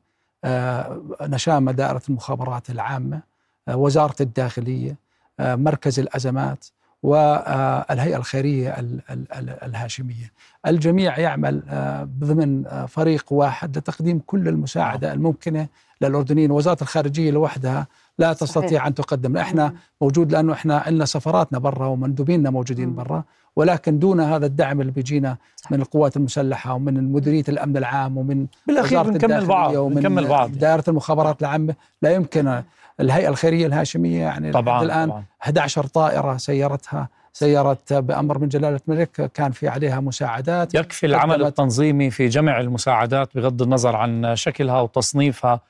آه، 0.44 1.02
نشامه 1.22 1.72
دائره 1.72 2.02
المخابرات 2.08 2.70
العامة 2.70 3.20
وزارة 3.68 4.16
الداخلية 4.20 4.96
آه، 5.40 5.54
مركز 5.54 6.00
الأزمات 6.00 6.66
والهيئة 7.02 8.16
الخيرية 8.16 8.78
ال- 8.80 9.00
ال- 9.10 9.32
ال- 9.32 9.62
الهاشمية. 9.62 10.32
الجميع 10.66 11.18
يعمل 11.18 11.62
آه، 11.68 12.08
ضمن 12.18 12.66
آه، 12.66 12.86
فريق 12.86 13.32
واحد 13.32 13.78
لتقديم 13.78 14.20
كل 14.26 14.48
المساعدة 14.48 15.12
الممكنة 15.12 15.66
للأردنيين، 16.00 16.50
وزارة 16.50 16.82
الخارجية 16.82 17.30
لوحدها 17.30 17.86
لا 18.18 18.32
تستطيع 18.32 18.68
صحيح. 18.68 18.86
أن 18.86 18.94
تقدم، 18.94 19.36
إحنا 19.36 19.72
موجود 20.00 20.32
لأنه 20.32 20.52
إحنا 20.52 20.78
عندنا 20.78 21.04
سفراتنا 21.04 21.58
برا 21.58 21.86
ومندوبيننا 21.86 22.50
موجودين. 22.50 22.94
برا، 22.94 23.24
ولكن 23.56 23.98
دون 23.98 24.20
هذا 24.20 24.46
الدعم 24.46 24.80
اللي 24.80 24.92
بيجينا 24.92 25.36
من 25.70 25.80
القوات 25.80 26.16
المسلحة 26.16 26.74
ومن 26.74 27.12
مديرية 27.12 27.44
الأمن 27.48 27.76
العام 27.76 28.16
ومن 28.18 28.46
بالأخير 28.66 29.00
وزارة 29.00 29.12
بنكمل 29.12 29.46
بعض 29.46 29.74
ومن 29.74 29.94
بنكمل 29.94 30.26
بعض. 30.26 30.52
دائرة 30.52 30.84
المخابرات 30.88 31.40
العامة. 31.40 31.74
لا 32.02 32.10
يمكن 32.10 32.62
الهيئة 33.00 33.28
الخيرية 33.28 33.66
الهاشمية 33.66 34.20
يعني 34.20 34.50
طبعا 34.52 34.82
الآن 34.82 35.08
طبعا. 35.08 35.24
11 35.42 35.86
طائرة 35.86 36.36
سيرتها 36.36 37.08
سيرت 37.32 37.92
بأمر 37.92 38.38
من 38.38 38.48
جلالة 38.48 38.80
الملك 38.88 39.30
كان 39.34 39.52
في 39.52 39.68
عليها 39.68 40.00
مساعدات. 40.00 40.74
يكفي 40.74 41.06
العمل 41.06 41.44
التنظيمي 41.44 42.10
في 42.10 42.28
جمع 42.28 42.60
المساعدات 42.60 43.28
بغض 43.34 43.62
النظر 43.62 43.96
عن 43.96 44.36
شكلها 44.36 44.80
وتصنيفها 44.80 45.60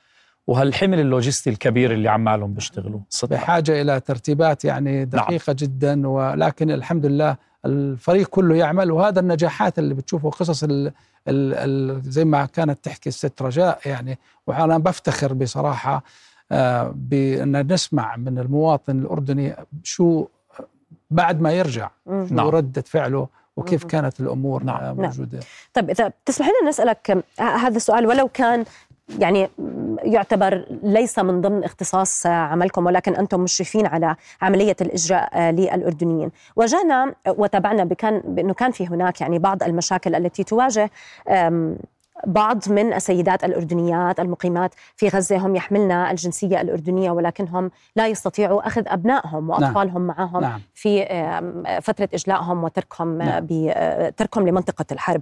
وهالحمل 0.47 0.99
اللوجستي 0.99 1.49
الكبير 1.49 1.91
اللي 1.93 2.09
عمالهم 2.09 2.53
بيشتغلوا 2.53 2.99
صدق. 3.09 3.31
بحاجة 3.31 3.81
إلى 3.81 3.99
ترتيبات 3.99 4.65
يعني 4.65 5.05
دقيقة 5.05 5.55
جدا 5.59 6.07
ولكن 6.07 6.71
الحمد 6.71 7.05
لله 7.05 7.35
الفريق 7.65 8.27
كله 8.27 8.55
يعمل 8.55 8.91
وهذا 8.91 9.19
النجاحات 9.19 9.79
اللي 9.79 9.93
بتشوفوا 9.93 10.31
قصص 10.31 10.63
ال 10.63 10.87
ال 11.27 11.53
ال 11.53 12.01
زي 12.11 12.25
ما 12.25 12.45
كانت 12.45 12.83
تحكي 12.83 13.09
الست 13.09 13.41
رجاء 13.41 13.79
يعني 13.85 14.19
وأنا 14.47 14.77
بفتخر 14.77 15.33
بصراحة 15.33 16.03
آه، 16.51 16.93
بأن 16.95 17.73
نسمع 17.73 18.15
من 18.15 18.39
المواطن 18.39 18.99
الأردني 18.99 19.55
شو 19.83 20.25
بعد 21.11 21.41
ما 21.41 21.51
يرجع 21.51 21.89
نعم. 22.07 22.47
ردة 22.47 22.81
فعله 22.81 23.27
وكيف. 23.57 23.83
كانت 23.85 24.19
الأمور 24.19 24.63
نعم. 24.63 24.77
آه، 24.83 24.93
موجودة 24.93 25.39
طيب 25.73 25.89
إذا 25.89 26.07
بتسمح 26.07 26.47
لنا 26.47 26.69
نسألك 26.69 27.23
ه- 27.39 27.43
هذا 27.43 27.77
السؤال 27.77 28.05
ولو 28.07 28.27
كان 28.27 28.65
يعني 29.19 29.49
يعتبر 30.03 30.65
ليس 30.83 31.19
من 31.19 31.41
ضمن 31.41 31.63
اختصاص 31.63 32.25
عملكم 32.25 32.85
ولكن 32.85 33.15
أنتم 33.15 33.39
مشرفين 33.41 33.85
على 33.85 34.15
عملية 34.41 34.75
الإجراء 34.81 35.39
للأردنيين 35.51 36.31
واجهنا 36.55 37.13
وتابعنا 37.27 37.83
بكان 37.83 38.21
بأنه 38.25 38.53
كان 38.53 38.71
في 38.71 38.87
هناك 38.87 39.21
يعني 39.21 39.39
بعض 39.39 39.63
المشاكل 39.63 40.15
التي 40.15 40.43
تواجه 40.43 40.89
بعض 42.27 42.69
من 42.69 42.93
السيدات 42.93 43.43
الأردنيات 43.43 44.19
المقيمات 44.19 44.73
في 44.95 45.07
غزة 45.07 45.37
هم 45.37 45.55
يحملن 45.55 45.91
الجنسية 45.91 46.61
الأردنية 46.61 47.11
ولكنهم 47.11 47.71
لا 47.95 48.07
يستطيعوا 48.07 48.67
أخذ 48.67 48.83
أبنائهم 48.87 49.49
وأطفالهم 49.49 50.01
معهم 50.01 50.41
نعم. 50.41 50.61
في 50.73 51.05
فترة 51.81 52.09
إجلائهم 52.13 52.63
وتركهم 52.63 53.17
نعم. 53.17 53.45
ب- 53.49 54.13
تركهم 54.17 54.47
لمنطقة 54.47 54.85
الحرب. 54.91 55.21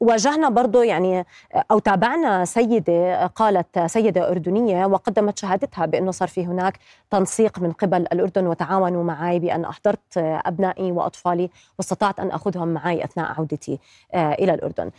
واجهنا 0.00 0.48
برضو 0.48 0.82
يعني 0.82 1.26
أو 1.70 1.78
تابعنا 1.78 2.44
سيدة 2.44 3.26
قالت 3.26 3.78
سيدة 3.78 4.30
أردنية 4.30 4.86
وقدمت 4.86 5.38
شهادتها 5.38 5.86
بأنه 5.86 6.10
صار 6.10 6.28
في 6.28 6.46
هناك 6.46 6.78
تنسيق 7.10 7.58
من 7.58 7.72
قبل 7.72 8.00
الأردن 8.12 8.46
وتعاونوا 8.46 9.04
معي 9.04 9.38
بأن 9.38 9.64
أحضرت 9.64 10.16
أبنائي 10.16 10.92
وأطفالي 10.92 11.50
واستطعت 11.78 12.20
أن 12.20 12.30
أخذهم 12.30 12.68
معي 12.68 13.04
أثناء 13.04 13.32
عودتي 13.38 13.78
آه، 14.14 14.32
إلى 14.32 14.54
الأردن. 14.54 14.90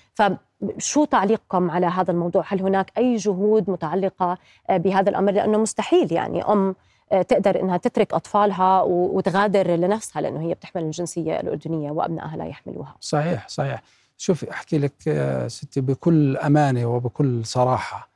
فشو 0.78 1.06
تعليقكم 1.06 1.72
على 1.72 1.86
هذا 1.86 2.12
الموضوع؟ 2.12 2.44
هل 2.48 2.62
هناك 2.62 2.92
أي 2.98 3.16
جهود 3.16 3.70
متعلقة 3.70 4.38
آه، 4.70 4.78
بهذا 4.78 5.10
الأمر؟ 5.10 5.32
لأنه 5.32 5.58
مستحيل 5.58 6.12
يعني 6.12 6.44
أم 6.44 6.76
آه، 7.12 7.22
تقدر 7.22 7.60
إنها 7.62 7.78
تترك 7.78 8.14
أطفالها 8.14 8.82
وتغادر 8.82 9.68
لنفسها 9.76 10.22
لأنه 10.22 10.42
هي 10.42 10.54
بتحمل 10.54 10.84
الجنسية 10.84 11.40
الأردنية 11.40 11.92
وأبنائها 11.92 12.38
لا 12.38 12.46
يحملوها. 12.46 12.96
صحيح 13.00 13.48
صحيح. 13.48 13.82
شوفي 14.18 14.52
أحكي 14.52 14.78
لك 14.78 14.94
آه، 15.08 15.48
ستي 15.48 15.82
بكل 15.82 16.38
أمانة 16.38 16.86
وبكل 16.86 17.46
صراحة. 17.46 18.10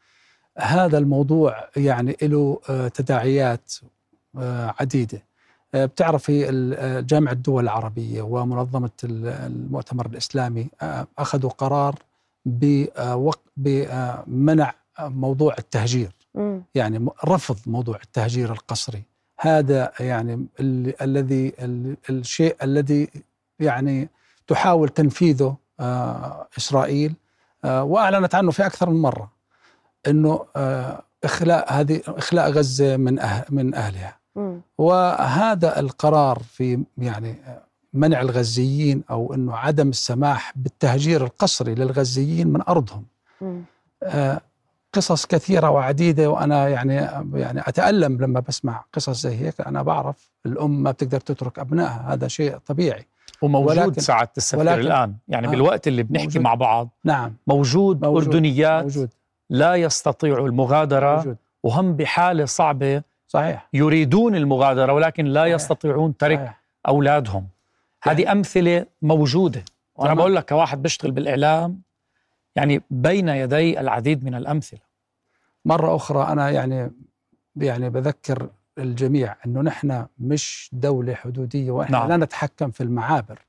هذا 0.58 0.98
الموضوع 0.98 1.56
يعني 1.78 2.18
له 2.22 2.60
تداعيات 2.94 3.74
عديدة. 4.80 5.24
بتعرفي 5.74 6.46
جامعة 7.08 7.32
الدول 7.32 7.64
العربية 7.64 8.22
ومنظمة 8.22 8.90
ال- 9.04 9.28
المؤتمر 9.28 10.06
الإسلامي 10.06 10.68
آه، 10.82 11.08
أخذوا 11.20 11.50
قرار 11.50 11.96
بمنع 13.58 14.74
موضوع 15.00 15.56
التهجير. 15.60 16.12
يعني 16.76 17.00
م- 17.00 17.10
رفض 17.26 17.58
موضوع 17.66 18.00
التهجير 18.04 18.52
القسري 18.52 19.04
هذا 19.40 19.92
يعني 20.00 20.48
ال- 20.60 21.02
الذي 21.02 21.54
ال- 21.60 21.98
الشيء 22.10 22.56
الذي 22.64 23.10
يعني 23.60 24.10
تحاول 24.48 24.90
تنفيذه 24.90 25.56
آه، 25.80 26.48
إسرائيل 26.58 27.14
آه، 27.66 27.84
وأعلنت 27.84 28.36
عنه 28.36 28.52
في 28.52 28.66
أكثر 28.66 28.90
من 28.90 29.02
مرة 29.02 29.32
إنه 30.08 30.46
آه، 30.56 31.04
إخلاء 31.24 31.74
هذه 31.74 32.02
إخلاء 32.08 32.50
غزة 32.52 32.98
من 32.98 33.20
أه 33.20 33.46
من 33.50 33.76
أهلها 33.76 34.18
مم. 34.36 34.62
وهذا 34.78 35.80
القرار 35.80 36.40
في 36.52 36.84
يعني 36.98 37.36
منع 37.94 38.22
الغزيين 38.22 39.04
أو 39.10 39.34
إنه 39.34 39.56
عدم 39.56 39.90
السماح 39.90 40.54
بالتهجير 40.56 41.24
القسري 41.24 41.76
للغزيين 41.76 42.48
من 42.48 42.62
أرضهم. 42.70 43.06
آه، 44.04 44.42
قصص 44.94 45.26
كثيرة 45.26 45.70
وعديدة 45.70 46.30
وأنا 46.30 46.68
يعني 46.68 46.96
يعني 47.34 47.60
أتألم 47.68 48.18
لما 48.22 48.40
بسمع 48.40 48.84
قصص 48.94 49.22
زي 49.22 49.36
هيك 49.36 49.62
أنا 49.62 49.82
بعرف 49.82 50.30
الأم 50.46 50.84
ما 50.84 50.92
بتقدر 50.92 51.20
تترك 51.20 51.60
أبنائها 51.60 52.06
هذا 52.14 52.28
شيء 52.28 52.58
طبيعي 52.58 53.06
وموجود 53.42 53.78
ولكن- 53.78 54.02
سعاده 54.02 54.32
السفير 54.38 54.60
ولكن- 54.60 54.80
الآن 54.82 55.14
يعني 55.28 55.48
آه، 55.48 55.52
بالوقت 55.52 55.88
اللي 55.88 56.04
بنحكي 56.04 56.26
موجود. 56.28 56.42
مع 56.42 56.54
بعض 56.54 56.90
نعم 57.04 57.34
موجود, 57.48 58.02
موجود. 58.06 58.24
أردنيات 58.28 58.84
موجود 58.84 59.10
لا 59.50 59.76
يستطيعوا 59.76 60.48
المغادرة 60.48 61.16
موجود 61.16 61.38
وهم 61.64 61.94
بحالة 61.96 62.46
صعبة 62.46 63.02
صحيح 63.28 63.68
يريدون 63.74 64.36
المغادرة 64.36 64.94
ولكن 64.94 65.26
لا 65.26 65.42
صحيح. 65.42 65.54
يستطيعون 65.56 66.18
ترك 66.18 66.38
صحيح. 66.40 66.62
أولادهم 66.88 67.48
هذه 68.04 68.32
أمثلة 68.32 68.86
موجودة 69.02 69.66
وأنا. 69.96 70.14
بقول 70.14 70.36
لك 70.36 70.50
كواحد 70.50 70.82
بيشتغل 70.82 71.12
بالإعلام 71.12 71.82
يعني 72.56 72.82
بين 72.90 73.30
يدي 73.30 73.80
العديد 73.80 74.24
من 74.26 74.36
الأمثلة 74.36 74.80
مرة 75.66 75.96
أخرى 75.96 76.24
أنا 76.28 76.50
يعني 76.50 76.92
يعني 77.56 77.90
بذكر 77.90 78.50
الجميع 78.78 79.36
أنه 79.46 79.62
نحن 79.62 80.06
مش 80.20 80.70
دولة 80.74 81.14
حدودية 81.14 81.72
وإحنا 81.72 81.98
نعم. 82.00 82.10
لا 82.10 82.18
نتحكم 82.18 82.72
في 82.72 82.84
المعابر 82.84 83.40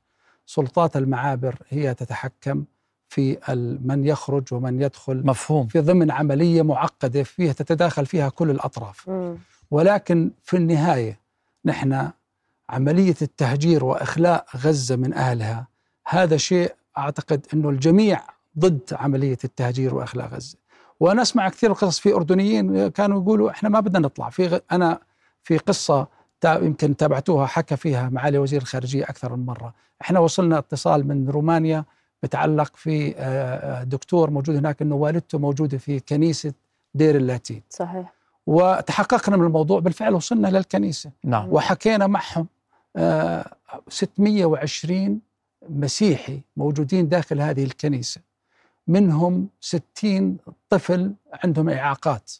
سلطات 0.46 0.96
المعابر 0.96 1.54
هي 1.68 1.94
تتحكم 1.94 2.64
في 3.08 3.38
من 3.84 4.04
يخرج 4.04 4.54
ومن 4.54 4.82
يدخل 4.82 5.26
مفهوم 5.26 5.66
في 5.66 5.80
ضمن 5.80 6.10
عملية 6.10 6.62
معقدة 6.62 7.22
فيها 7.22 7.52
تتداخل 7.52 8.06
فيها 8.06 8.28
كل 8.28 8.50
الأطراف 8.50 9.08
مم. 9.08 9.36
ولكن 9.70 10.30
في 10.42 10.56
النهاية 10.56 11.18
نحن 11.64 12.10
عملية 12.70 13.16
التهجير 13.22 13.84
وإخلاء 13.84 14.46
غزة 14.56 14.96
من 14.96 15.14
أهلها. 15.14 15.66
هذا 16.06 16.36
شيء 16.36 16.74
أعتقد 16.98 17.46
إنه 17.54 17.68
الجميع 17.68 18.20
ضد 18.58 18.80
عملية 18.92 19.38
التهجير 19.44 19.94
وإخلاء 19.94 20.28
غزة. 20.28 20.56
وأنا 21.00 21.22
أسمع 21.22 21.48
كثير 21.48 21.72
قصص 21.72 21.98
في 21.98 22.14
أردنيين 22.14 22.88
كانوا 22.88 23.22
يقولوا 23.22 23.50
إحنا 23.50 23.68
ما 23.68 23.80
بدنا 23.80 23.98
نطلع. 23.98 24.30
في 24.30 24.46
غ... 24.46 24.58
أنا 24.72 25.00
في 25.42 25.58
قصة 25.58 26.06
تا... 26.40 26.54
يمكن 26.54 26.96
تابعتوها 26.96 27.46
حكى 27.46 27.76
فيها 27.76 28.08
معالي 28.08 28.38
وزير 28.38 28.62
الخارجية 28.62 29.04
أكثر 29.04 29.36
من 29.36 29.46
مرة. 29.46 29.74
إحنا 30.02 30.18
وصلنا 30.18 30.58
اتصال 30.58 31.08
من 31.08 31.28
رومانيا 31.28 31.84
متعلق 32.22 32.76
في 32.76 33.14
آه، 33.16 33.80
آه، 33.80 33.84
دكتور 33.84 34.30
موجود 34.30 34.56
هناك 34.56 34.82
إنه 34.82 34.94
والدته 34.94 35.38
موجودة 35.38 35.78
في 35.78 36.00
كنيسة 36.00 36.52
دير 36.94 37.16
اللاتين. 37.16 37.62
صحيح. 37.70 38.12
وتحققنا 38.46 39.36
من 39.36 39.46
الموضوع. 39.46 39.80
بالفعل 39.80 40.14
وصلنا 40.14 40.48
للكنيسة. 40.48 41.10
نعم. 41.24 41.52
وحكينا 41.52 42.06
معهم. 42.06 42.46
620 43.88 45.20
مسيحي 45.68 46.40
موجودين 46.56 47.08
داخل 47.08 47.40
هذه 47.40 47.64
الكنيسة. 47.64 48.20
منهم 48.86 49.48
60 49.60 50.36
طفل 50.70 51.12
عندهم 51.44 51.68
إعاقات 51.68 52.32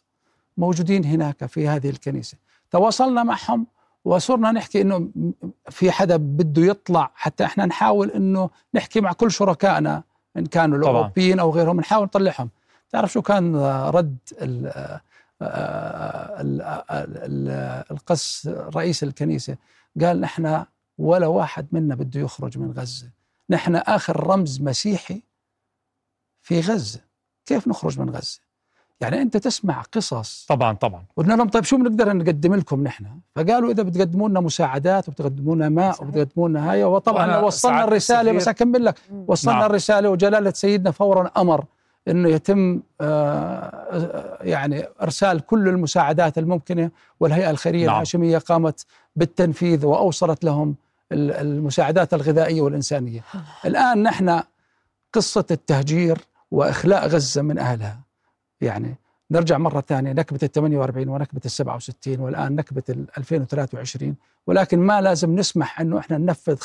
موجودين 0.57 1.05
هناك 1.05 1.45
في 1.45 1.67
هذه 1.67 1.89
الكنيسة. 1.89 2.37
تواصلنا 2.71 3.23
معهم 3.23 3.67
وصرنا 4.05 4.51
نحكي 4.51 4.81
إنه 4.81 5.09
في 5.69 5.91
حدا 5.91 6.15
بده 6.15 6.61
يطلع 6.61 7.11
حتى 7.15 7.43
إحنا 7.43 7.65
نحاول 7.65 8.11
إنه 8.11 8.49
نحكي 8.73 9.01
مع 9.01 9.13
كل 9.13 9.31
شركائنا 9.31 10.03
إن 10.37 10.45
كانوا. 10.45 10.77
الأوروبيين 10.77 11.39
أو 11.39 11.51
غيرهم 11.51 11.79
نحاول 11.79 12.03
نطلعهم. 12.03 12.49
تعرف 12.89 13.11
شو 13.11 13.21
كان 13.21 13.55
رد 13.89 14.17
آه، 15.41 15.45
آه، 15.45 16.41
ال- 16.41 16.61
آه، 16.61 16.83
ال- 16.91 17.85
القس 17.91 18.47
رئيس 18.75 19.03
الكنيسة 19.03 19.57
قال 20.01 20.21
نحن 20.21 20.65
ولا 20.97 21.27
واحد 21.27 21.67
منا 21.71 21.95
بده 21.95 22.19
يخرج 22.19 22.57
من 22.57 22.71
غزة. 22.71 23.09
نحن 23.49 23.75
آخر 23.75 24.27
رمز 24.27 24.61
مسيحي 24.61 25.21
في 26.41 26.59
غزة. 26.59 26.99
كيف 27.45 27.67
نخرج 27.67 27.99
من 27.99 28.09
غزة؟ 28.09 28.39
يعني 29.01 29.21
أنت 29.21 29.37
تسمع 29.37 29.81
قصص. 29.81 30.45
طبعا 30.49 30.73
طبعا. 30.73 31.05
قلنا 31.17 31.33
لهم 31.33 31.49
طيب 31.49 31.63
شو 31.63 31.77
بنقدر 31.77 32.13
نقدم 32.17 32.55
لكم 32.55 32.83
نحن؟ 32.83 33.19
فقالوا 33.35 33.71
إذا 33.71 33.83
بتقدموا 33.83 34.29
لنا 34.29 34.39
مساعدات 34.39 35.09
وبتقدموا 35.09 35.55
لنا 35.55 35.69
ماء. 35.69 36.03
وبتقدموا 36.03 36.49
لنا 36.49 36.71
هاي 36.71 36.83
وطبعا 36.83 37.37
وصلنا 37.37 37.75
سعادة 37.75 37.87
الرسالة 37.87 38.31
بس 38.31 38.47
أكمل 38.47 38.85
لك. 38.85 38.95
وصلنا 39.27 39.55
نعم. 39.57 39.65
الرسالة 39.65 40.09
وجلالة 40.09 40.51
سيدنا 40.51 40.91
فورا 40.91 41.31
أمر. 41.37 41.65
إنه 42.07 42.29
يتم 42.29 42.81
آه، 43.01 44.37
يعني 44.41 44.85
إرسال 45.01 45.39
كل 45.45 45.67
المساعدات 45.67 46.37
الممكنة 46.37 46.91
والهيئة 47.19 47.49
الخيرية 47.49 47.85
نعم. 47.85 47.95
الهاشمية 47.95 48.37
قامت 48.37 48.85
بالتنفيذ 49.15 49.85
وأوصلت 49.85 50.43
لهم 50.43 50.75
ال- 51.11 51.31
المساعدات 51.31 52.13
الغذائية 52.13 52.61
والإنسانية. 52.61 53.23
الآن 53.65 54.03
نحن 54.03 54.41
قصة 55.13 55.45
التهجير 55.51 56.17
وإخلاء 56.51 57.07
غزة 57.07 57.41
من 57.41 57.57
أهلها 57.59 57.99
يعني 58.61 58.95
نرجع 59.31 59.57
مرة 59.57 59.81
ثانية 59.87 60.13
نكبة 60.13 60.39
ال 60.43 60.51
48 60.51 61.09
ونكبة 61.09 61.41
ال 61.45 61.51
67 61.51 62.19
والآن 62.19 62.55
نكبة 62.55 62.83
ال 62.89 63.05
2023 63.17 64.15
ولكن 64.47 64.79
ما 64.79 65.01
لازم 65.01 65.35
نسمح 65.35 65.81
إنه 65.81 65.99
إحنا 65.99 66.17
ننفذ 66.17 66.55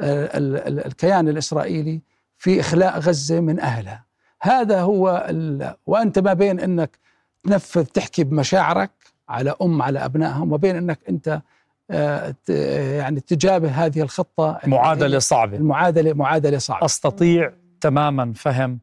آه، 0.00 0.38
ال- 0.38 0.86
الكيان 0.86 1.28
الإسرائيلي 1.28 2.00
في 2.38 2.60
إخلاء 2.60 2.98
غزة 2.98 3.40
من 3.40 3.60
أهلها 3.60 4.04
هذا 4.42 4.80
هو 4.80 5.26
ال... 5.30 5.74
وأنت 5.86 6.18
ما 6.18 6.32
بين 6.32 6.60
إنك 6.60 6.98
تنفذ 7.44 7.84
تحكي 7.84 8.24
بمشاعرك 8.24 8.90
على 9.28 9.54
أم 9.62 9.82
على 9.82 10.04
أبنائهم 10.04 10.52
وبين 10.52 10.76
إنك 10.76 10.98
أنت 11.08 11.40
آه، 11.90 12.34
يعني 12.98 13.20
تجابه 13.20 13.68
هذه 13.68 14.00
الخطة. 14.02 14.58
معادلة 14.66 15.18
صعبة. 15.18 15.56
المعادله 15.56 16.12
معادلة 16.12 16.58
صعبة. 16.58 16.84
أستطيع 16.84 17.52
تماما 17.80 18.32
فهم 18.36 18.78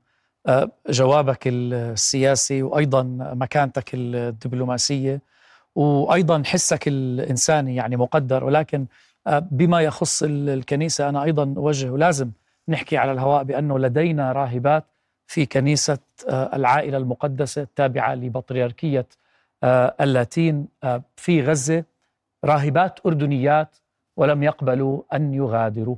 آه، 0.48 0.70
جوابك 0.90 1.40
السياسي 1.46 2.64
وأيضا 2.64 3.04
مكانتك 3.20 3.90
الدبلوماسية 3.94 5.22
وأيضا 5.76 6.44
حسك 6.46 6.88
الإنساني 6.88 7.76
يعني 7.76 7.96
مقدر. 7.98 8.44
ولكن 8.44 8.86
آه، 9.28 9.40
بما 9.52 9.82
يخص 9.82 10.24
ال- 10.24 10.50
الكنيسة 10.50 11.10
أنا 11.10 11.24
أيضا 11.24 11.54
أوجه 11.58 11.90
ولازم 11.92 12.30
نحكي 12.70 12.98
على 12.98 13.12
الهواء 13.12 13.44
بأنه 13.44 13.80
لدينا 13.80 14.32
راهبات 14.32 14.86
في 15.28 15.46
كنيسة 15.46 15.98
آه، 16.30 16.56
العائلة 16.56 16.98
المقدسة 16.98 17.62
التابعة 17.62 18.16
لبطريركية 18.16 19.06
آه، 19.64 19.96
اللاتين 20.02 20.68
آه، 20.84 21.02
في 21.16 21.42
غزة. 21.44 21.84
راهبات 22.46 23.00
أردنيات 23.06 23.78
ولم 24.18 24.44
يقبلوا 24.44 25.02
أن 25.14 25.34
يغادروا. 25.34 25.96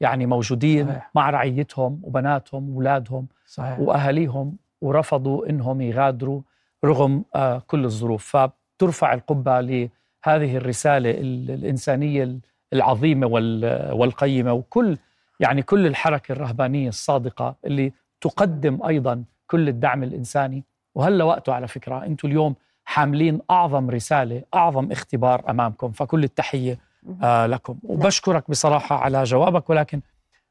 يعني 0.00 0.26
موجودين 0.26 0.86
صحيح. 0.88 1.10
مع 1.14 1.30
رعيتهم 1.30 2.00
وبناتهم 2.04 2.70
وأولادهم 2.70 3.26
صحيح. 3.46 3.78
وأهاليهم 3.80 4.56
ورفضوا 4.80 5.50
إنهم 5.50 5.80
يغادروا 5.80 6.40
رغم 6.84 7.24
كل 7.66 7.84
الظروف. 7.84 8.36
فبترفع 8.36 9.14
القبة 9.14 9.60
لهذه 9.60 10.56
الرسالة 10.56 11.10
ال- 11.10 11.50
الإنسانية 11.50 12.36
العظيمة 12.72 13.26
وال- 13.26 13.92
والقيمة. 13.92 14.52
وكل 14.52 14.96
يعني 15.40 15.62
كل 15.62 15.86
الحركة 15.86 16.32
الرهبانية 16.32 16.88
الصادقة 16.88 17.56
اللي 17.64 17.92
تقدم 18.22 18.78
أيضا 18.86 19.24
كل 19.46 19.68
الدعم 19.68 20.02
الإنساني. 20.02 20.64
وهلا 20.94 21.24
وقته 21.24 21.52
على 21.54 21.68
فكرة 21.68 22.04
أنتم 22.04 22.28
اليوم 22.28 22.54
حاملين 22.84 23.40
أعظم 23.50 23.90
رسالة 23.90 24.42
أعظم 24.54 24.92
اختبار 24.92 25.50
أمامكم. 25.50 25.92
فكل 25.92 26.24
التحية 26.24 26.78
آه 27.22 27.46
لكم. 27.46 27.78
وبشكرك 27.82 28.50
بصراحة 28.50 28.96
على 28.96 29.22
جوابك 29.24 29.70
ولكن 29.70 30.00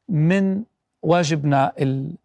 من 0.10 0.64
واجبنا 1.02 1.72
ال- 1.80 2.16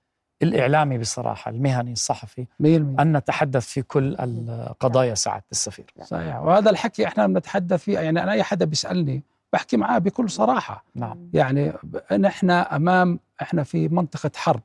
الإعلامي 0.43 0.99
بصراحة 0.99 1.51
المهني 1.51 1.93
الصحفي 1.93 2.47
100% 2.61 3.01
أن 3.01 3.17
نتحدث 3.17 3.67
في 3.67 3.83
كل 3.83 4.17
القضايا 4.21 5.15
سعاده 5.15 5.45
السفير. 5.53 5.85
صحيح. 6.03 6.37
وهذا 6.37 6.71
الحكي 6.71 7.07
إحنا 7.07 7.27
بنتحدث 7.27 7.83
فيه 7.83 7.99
يعني 7.99 8.23
أنا 8.23 8.33
أي 8.33 8.43
حدا 8.43 8.65
بيسألني 8.65 9.23
بحكي 9.53 9.77
معاه 9.77 9.99
بكل 9.99 10.31
صراحة. 10.31 10.85
نعم. 10.95 11.31
يعني 11.35 11.73
نحن 12.19 12.51
أمام 12.51 13.19
إحنا 13.43 13.63
في 13.63 13.89
منطقة 13.89 14.31
حرب. 14.37 14.61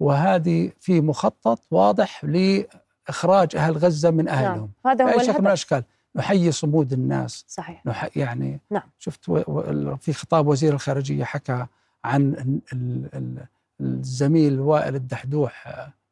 وهذه 0.00 0.72
في 0.80 1.00
مخطط 1.00 1.60
واضح 1.70 2.24
لإخراج 2.24 3.56
أهل 3.56 3.78
غزة 3.78 4.10
من 4.10 4.28
أهلهم 4.28 4.70
نعم. 4.84 4.94
هذا 4.94 5.04
هو 5.04 5.08
بأي 5.08 5.18
شكل 5.18 5.28
من 5.28 5.30
الهدف 5.30 5.46
الأشكال 5.46 5.84
نحيي 6.16 6.52
صمود 6.52 6.92
الناس 6.92 7.44
صحيح 7.48 7.86
نح 7.86 8.08
يعني 8.16 8.60
نعم. 8.70 8.82
شفت 8.98 9.28
و... 9.28 9.42
و... 9.46 9.96
في 9.96 10.12
خطاب 10.12 10.46
وزير 10.46 10.74
الخارجية 10.74 11.24
حكى 11.24 11.66
عن 12.04 12.22
ال... 12.22 12.60
ال... 12.72 13.08
ال... 13.14 13.46
الزميل 13.80 14.60
وائل 14.60 14.94
الدحدوح 14.94 15.68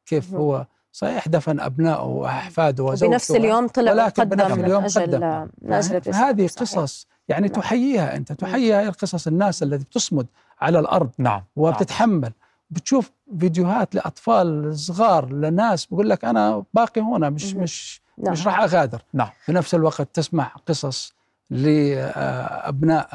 كيف 0.07 0.33
مهم. 0.33 0.41
هو 0.41 0.67
صحيح 0.93 1.29
دفن 1.29 1.61
أبنائه 1.61 2.05
وأحفاده 2.05 2.85
وزوجته 2.85 3.07
وبنفس 3.07 3.31
اليوم 3.31 3.69
طلع 3.69 3.93
ولكن 3.93 4.25
بنفس 4.25 4.53
اليوم 4.53 4.85
أجل 4.85 5.03
قدم. 5.03 5.49
الرسالة. 5.65 6.29
هذه 6.29 6.47
صحيح. 6.47 6.61
قصص 6.61 7.07
يعني 7.29 7.47
نعم. 7.47 7.61
تحييها 7.61 8.17
أنت 8.17 8.33
تحيي 8.33 8.73
هاي 8.73 8.89
القصص 8.89 9.27
الناس 9.27 9.63
التي 9.63 9.85
بتصمد 9.85 10.27
على 10.61 10.79
الأرض 10.79 11.11
نعم 11.19 11.43
وبتتحمل 11.57 12.33
بتشوف 12.71 13.11
فيديوهات 13.41 13.95
لأطفال 13.95 14.79
صغار 14.79 15.33
لناس 15.33 15.87
بقول 15.87 16.11
لك 16.11 16.25
أنا 16.25 16.65
باقي 16.75 17.01
هنا 17.01 17.31
مش. 17.31 17.55
مش 17.55 18.03
نعم. 18.19 18.33
مش 18.33 18.47
راح 18.47 18.61
أغادر 18.61 19.03
نعم. 19.13 19.31
في 19.45 19.53
نفس 19.53 19.75
الوقت 19.75 20.09
تسمع 20.15 20.53
قصص 20.67 21.13
لأبناء 21.51 23.09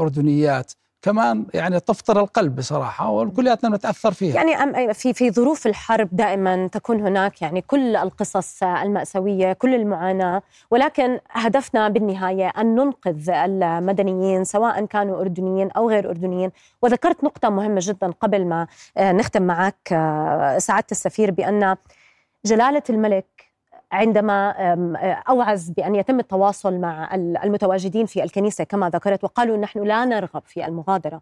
أردنيات 0.00 0.72
كمان 1.02 1.46
يعني 1.54 1.80
تفطر 1.80 2.20
القلب 2.20 2.56
بصراحة 2.56 3.10
وكلياتنا 3.10 3.76
نتأثر 3.76 4.12
فيها. 4.12 4.34
يعني 4.34 4.94
في 4.94 5.14
في 5.14 5.30
ظروف 5.30 5.66
الحرب 5.66 6.08
دائما 6.12 6.66
تكون 6.66 7.00
هناك 7.00 7.42
يعني 7.42 7.60
كل 7.60 7.96
القصص 7.96 8.62
المأساوية 8.62 9.52
كل 9.52 9.74
المعاناة 9.74 10.42
ولكن 10.70 11.18
هدفنا 11.30 11.88
بالنهاية 11.88 12.48
أن 12.48 12.74
ننقذ 12.74 13.30
المدنيين 13.30 14.44
سواء 14.44 14.84
كانوا 14.84 15.20
أردنيين 15.20 15.70
أو 15.70 15.90
غير 15.90 16.10
أردنيين. 16.10 16.50
وذكرت 16.82 17.24
نقطة 17.24 17.48
مهمة 17.48 17.80
جدا 17.82 18.10
قبل 18.20 18.46
ما 18.46 18.66
آه، 18.96 19.12
نختم 19.12 19.42
معك 19.42 19.92
آه، 19.92 20.58
سعادة 20.58 20.86
السفير 20.92 21.30
بأن 21.30 21.76
جلالة 22.44 22.82
الملك 22.90 23.39
عندما 23.92 24.54
آه، 24.58 25.22
أوعز 25.28 25.70
بأن 25.70 25.94
يتم 25.94 26.20
التواصل 26.20 26.74
مع 26.74 27.14
ال- 27.14 27.36
المتواجدين 27.36 28.06
في 28.06 28.24
الكنيسة 28.24 28.64
كما 28.64 28.88
ذكرت 28.90 29.24
وقالوا 29.24 29.56
نحن 29.56 29.82
لا 29.82 30.04
نرغب 30.04 30.42
في 30.46 30.66
المغادرة. 30.66 31.20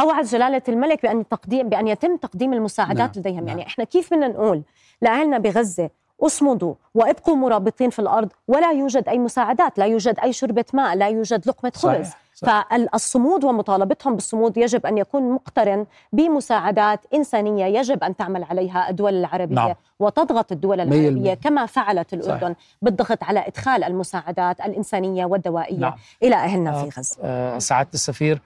أوعز 0.00 0.32
جلالة 0.34 0.62
الملك 0.68 1.02
بأن 1.02 1.28
تقديم 1.28 1.68
بأن 1.68 1.88
يتم 1.88 2.16
تقديم 2.16 2.52
المساعدات 2.52 2.98
نعم، 2.98 3.10
لديهم. 3.16 3.36
نعم. 3.36 3.48
يعني 3.48 3.66
إحنا 3.66 3.84
كيف 3.84 4.14
بدنا 4.14 4.28
نقول 4.28 4.62
لاهلنا 5.02 5.38
بغزة 5.38 5.90
اصمدوا 6.22 6.74
وابقوا 6.94 7.36
مرابطين 7.36 7.90
في 7.90 7.98
الأرض 7.98 8.32
ولا 8.48 8.72
يوجد 8.72 9.08
أي 9.08 9.18
مساعدات 9.18 9.78
لا 9.78 9.84
يوجد 9.86 10.18
أي 10.20 10.32
شربة 10.32 10.64
ماء 10.72 10.96
لا 10.96 11.08
يوجد 11.08 11.48
لقمة 11.48 11.72
خبز. 11.76 12.10
فالصمود 12.34 13.44
ومطالبتهم 13.44 14.14
بالصمود 14.14 14.56
يجب 14.56 14.86
أن 14.86 14.98
يكون 14.98 15.32
مقترن 15.32 15.86
بمساعدات 16.12 17.00
إنسانية 17.14 17.64
يجب 17.78 18.04
أن 18.04 18.16
تعمل 18.16 18.44
عليها 18.44 18.90
الدول 18.90 19.14
العربية 19.14 19.54
نعم. 19.54 19.74
وتضغط 19.98 20.52
الدول 20.52 20.76
مية 20.76 20.84
العربية 20.84 21.08
المية. 21.08 21.34
كما 21.34 21.66
فعلت 21.66 22.12
الأردن 22.12 22.40
صحيح. 22.40 22.56
بالضغط 22.82 23.24
على 23.24 23.46
إدخال 23.46 23.84
المساعدات 23.84 24.60
الإنسانية 24.60 25.24
والدوائية 25.24 25.78
نعم. 25.78 25.94
إلى 26.22 26.34
أهلنا 26.34 26.70
آه، 26.70 26.82
في 26.84 27.00
غزة 27.00 27.16
آه، 27.22 27.58
سعادة 27.58 27.90
السفير 27.94 28.40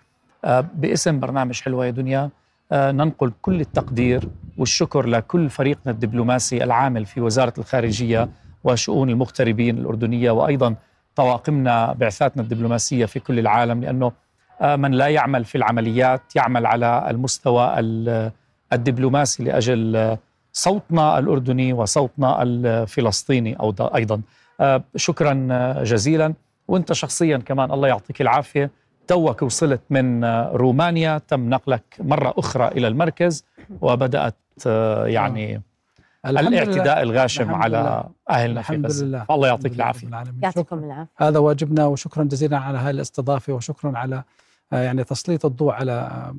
آه، 0.44 0.64
باسم 0.74 1.20
برنامج 1.20 1.60
حلوة 1.60 1.86
يا 1.86 1.90
دنيا 1.90 2.30
آه، 2.72 2.92
ننقل 2.92 3.32
كل 3.42 3.60
التقدير 3.60 4.28
والشكر 4.58 5.06
لكل 5.06 5.50
فريقنا 5.50 5.92
الدبلوماسي 5.92 6.64
العامل 6.64 7.06
في 7.06 7.20
وزارة 7.20 7.52
الخارجية 7.58 8.28
وشؤون 8.64 9.10
المغتربين 9.10 9.78
الأردنية 9.78 10.30
وأيضا 10.30 10.74
طواقمنا 11.22 11.92
بعثاتنا 11.92 12.42
الدبلوماسية 12.42 13.06
في 13.06 13.20
كل 13.20 13.38
العالم 13.38 13.80
لأنه 13.84 14.12
آه، 14.60 14.76
من 14.76 14.90
لا 14.90 15.06
يعمل 15.08 15.44
في 15.44 15.54
العمليات 15.58 16.36
يعمل 16.36 16.66
على 16.66 17.06
المستوى 17.10 17.74
ال- 17.78 18.30
الدبلوماسي 18.72 19.44
لأجل 19.44 19.96
آه، 19.96 20.18
صوتنا 20.52 21.18
الأردني 21.18 21.72
وصوتنا 21.72 22.42
الفلسطيني 22.42 23.60
أو 23.60 23.70
ده 23.70 23.94
أيضا. 23.94 24.20
آه، 24.60 24.82
شكرا 24.96 25.32
جزيلا. 25.82 26.34
وأنت 26.68 26.92
شخصيا 26.92 27.36
كمان 27.38 27.72
الله 27.72 27.88
يعطيك 27.88 28.20
العافية. 28.20 28.70
توك 29.06 29.42
وصلت 29.42 29.80
من 29.90 30.24
رومانيا. 30.62 31.20
تم 31.28 31.50
نقلك 31.50 31.96
مرة 32.00 32.34
أخرى 32.38 32.68
إلى 32.68 32.88
المركز 32.88 33.44
وبدأت 33.80 34.36
يعني. 35.06 35.60
الاعتداء 36.26 37.02
الغاشم 37.02 37.42
الحمد 37.42 37.62
على 37.62 37.78
لله. 37.78 38.04
أهلنا 38.30 38.62
في 38.62 38.70
الحمد 38.70 38.86
غزة 38.86 39.06
لله 39.06 39.26
الله 39.30 39.48
يعطيك 39.48 39.72
الحمد 39.72 39.96
لله 40.04 40.08
العافية. 40.22 40.32
يعطيكم. 40.42 40.78
العافية 40.84 41.08
هذا 41.16 41.38
واجبنا 41.38 41.86
وشكرا 41.86 42.24
جزيلا 42.24 42.58
على 42.58 42.78
هذه 42.78 42.90
الاستضافة 42.90 43.52
وشكرا 43.52 43.98
على 43.98 44.22
آه، 44.72 44.82
يعني 44.82 45.04
تسليط 45.04 45.46
الضوء 45.46 45.72
على 45.72 45.92
آه، 45.92 46.36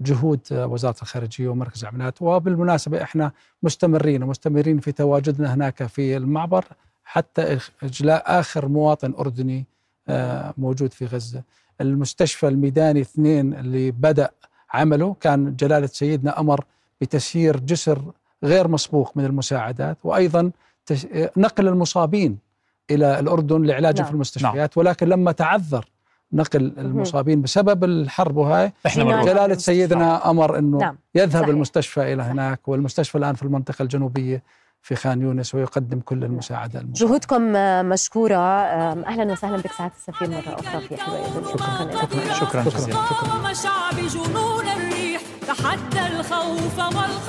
جهود 0.00 0.40
آه، 0.52 0.66
وزارة 0.66 0.96
الخارجية 1.02 1.48
ومركز 1.48 1.82
العمليات 1.84 2.22
وبالمناسبة 2.22 3.02
إحنا 3.02 3.32
مستمرين 3.62 4.22
ومستمرين 4.22 4.78
في 4.80 4.92
تواجدنا 4.92 5.54
هناك 5.54 5.86
في 5.86 6.16
المعبر 6.16 6.64
حتى 7.04 7.58
إخ- 7.58 7.70
إجلاء 7.82 8.22
آخر 8.40 8.68
مواطن 8.68 9.14
أردني 9.18 9.64
موجود 10.58 10.92
في 10.92 11.06
غزة. 11.06 11.42
المستشفى 11.80 12.48
الميداني 12.48 13.00
اثنين 13.00 13.54
اللي 13.54 13.90
بدأ 13.90 14.30
عمله 14.72 15.16
كان 15.20 15.56
جلالة 15.56 15.86
سيدنا 15.86 16.40
أمر 16.40 16.64
بتسيير 17.00 17.60
جسر 17.60 18.02
غير 18.44 18.68
مسبوق 18.68 19.12
من 19.16 19.24
المساعدات 19.24 19.98
وأيضا 20.04 20.50
نقل 21.36 21.68
المصابين 21.68 22.38
إلى 22.90 23.18
الأردن 23.18 23.62
لعلاجهم 23.62 23.98
نعم. 23.98 24.06
في 24.06 24.12
المستشفيات 24.14 24.78
ولكن 24.78 25.08
لما 25.08 25.32
تعذر 25.32 25.84
نقل 26.32 26.72
المصابين 26.78 27.42
بسبب 27.42 27.84
الحرب 27.84 28.36
وهاي 28.36 28.72
إحنا. 28.86 29.24
جلالة 29.24 29.54
سيدنا 29.54 30.30
أمر 30.30 30.58
إنه 30.58 30.78
نعم. 30.78 30.98
يذهب 31.14 31.42
صحيح. 31.42 31.48
المستشفى 31.48 32.12
إلى 32.12 32.22
صحيح. 32.22 32.32
هناك 32.32 32.68
والمستشفى 32.68 33.18
الآن 33.18 33.34
في 33.34 33.42
المنطقة 33.42 33.82
الجنوبية 33.82 34.42
في 34.82 34.94
خان 34.96 35.22
يونس 35.22 35.54
ويقدم 35.54 36.00
كل 36.00 36.24
المساعدة 36.24 36.80
المتاحة. 36.80 37.06
جهودكم 37.06 37.42
مشكورة 37.88 38.36
آه، 38.36 39.04
أهلا 39.06 39.32
وسهلا 39.32 39.56
بك 39.56 39.72
سعادة 39.72 39.94
السفير 39.96 40.30
مرة 40.30 40.54
أخرى 40.60 40.80
في 40.80 40.94
يا 40.94 42.04
دنيا 42.04 42.34
شكرا 42.34 42.62
لك 42.62 42.68
شكرا 42.68 42.80
جزيلا 42.80 42.96
قاوم 42.98 43.54
شعبي 43.54 44.06
جنون 44.06 44.64
الريح 44.68 45.22
تحدى 45.46 46.06
الخوف 46.16 46.78
والخطر 46.78 47.25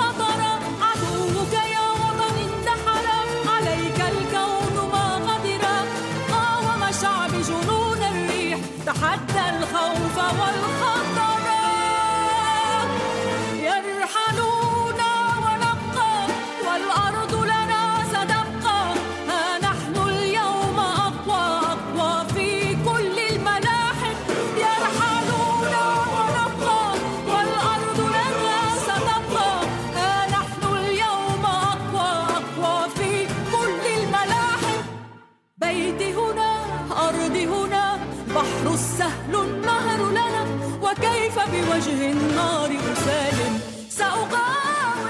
بوجه 41.52 42.12
النار 42.12 42.70
أسالم 42.94 43.60
سأقاوم. 43.90 45.08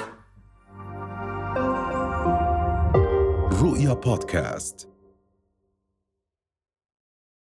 رؤيا 3.62 3.94
بودكاست. 3.94 4.97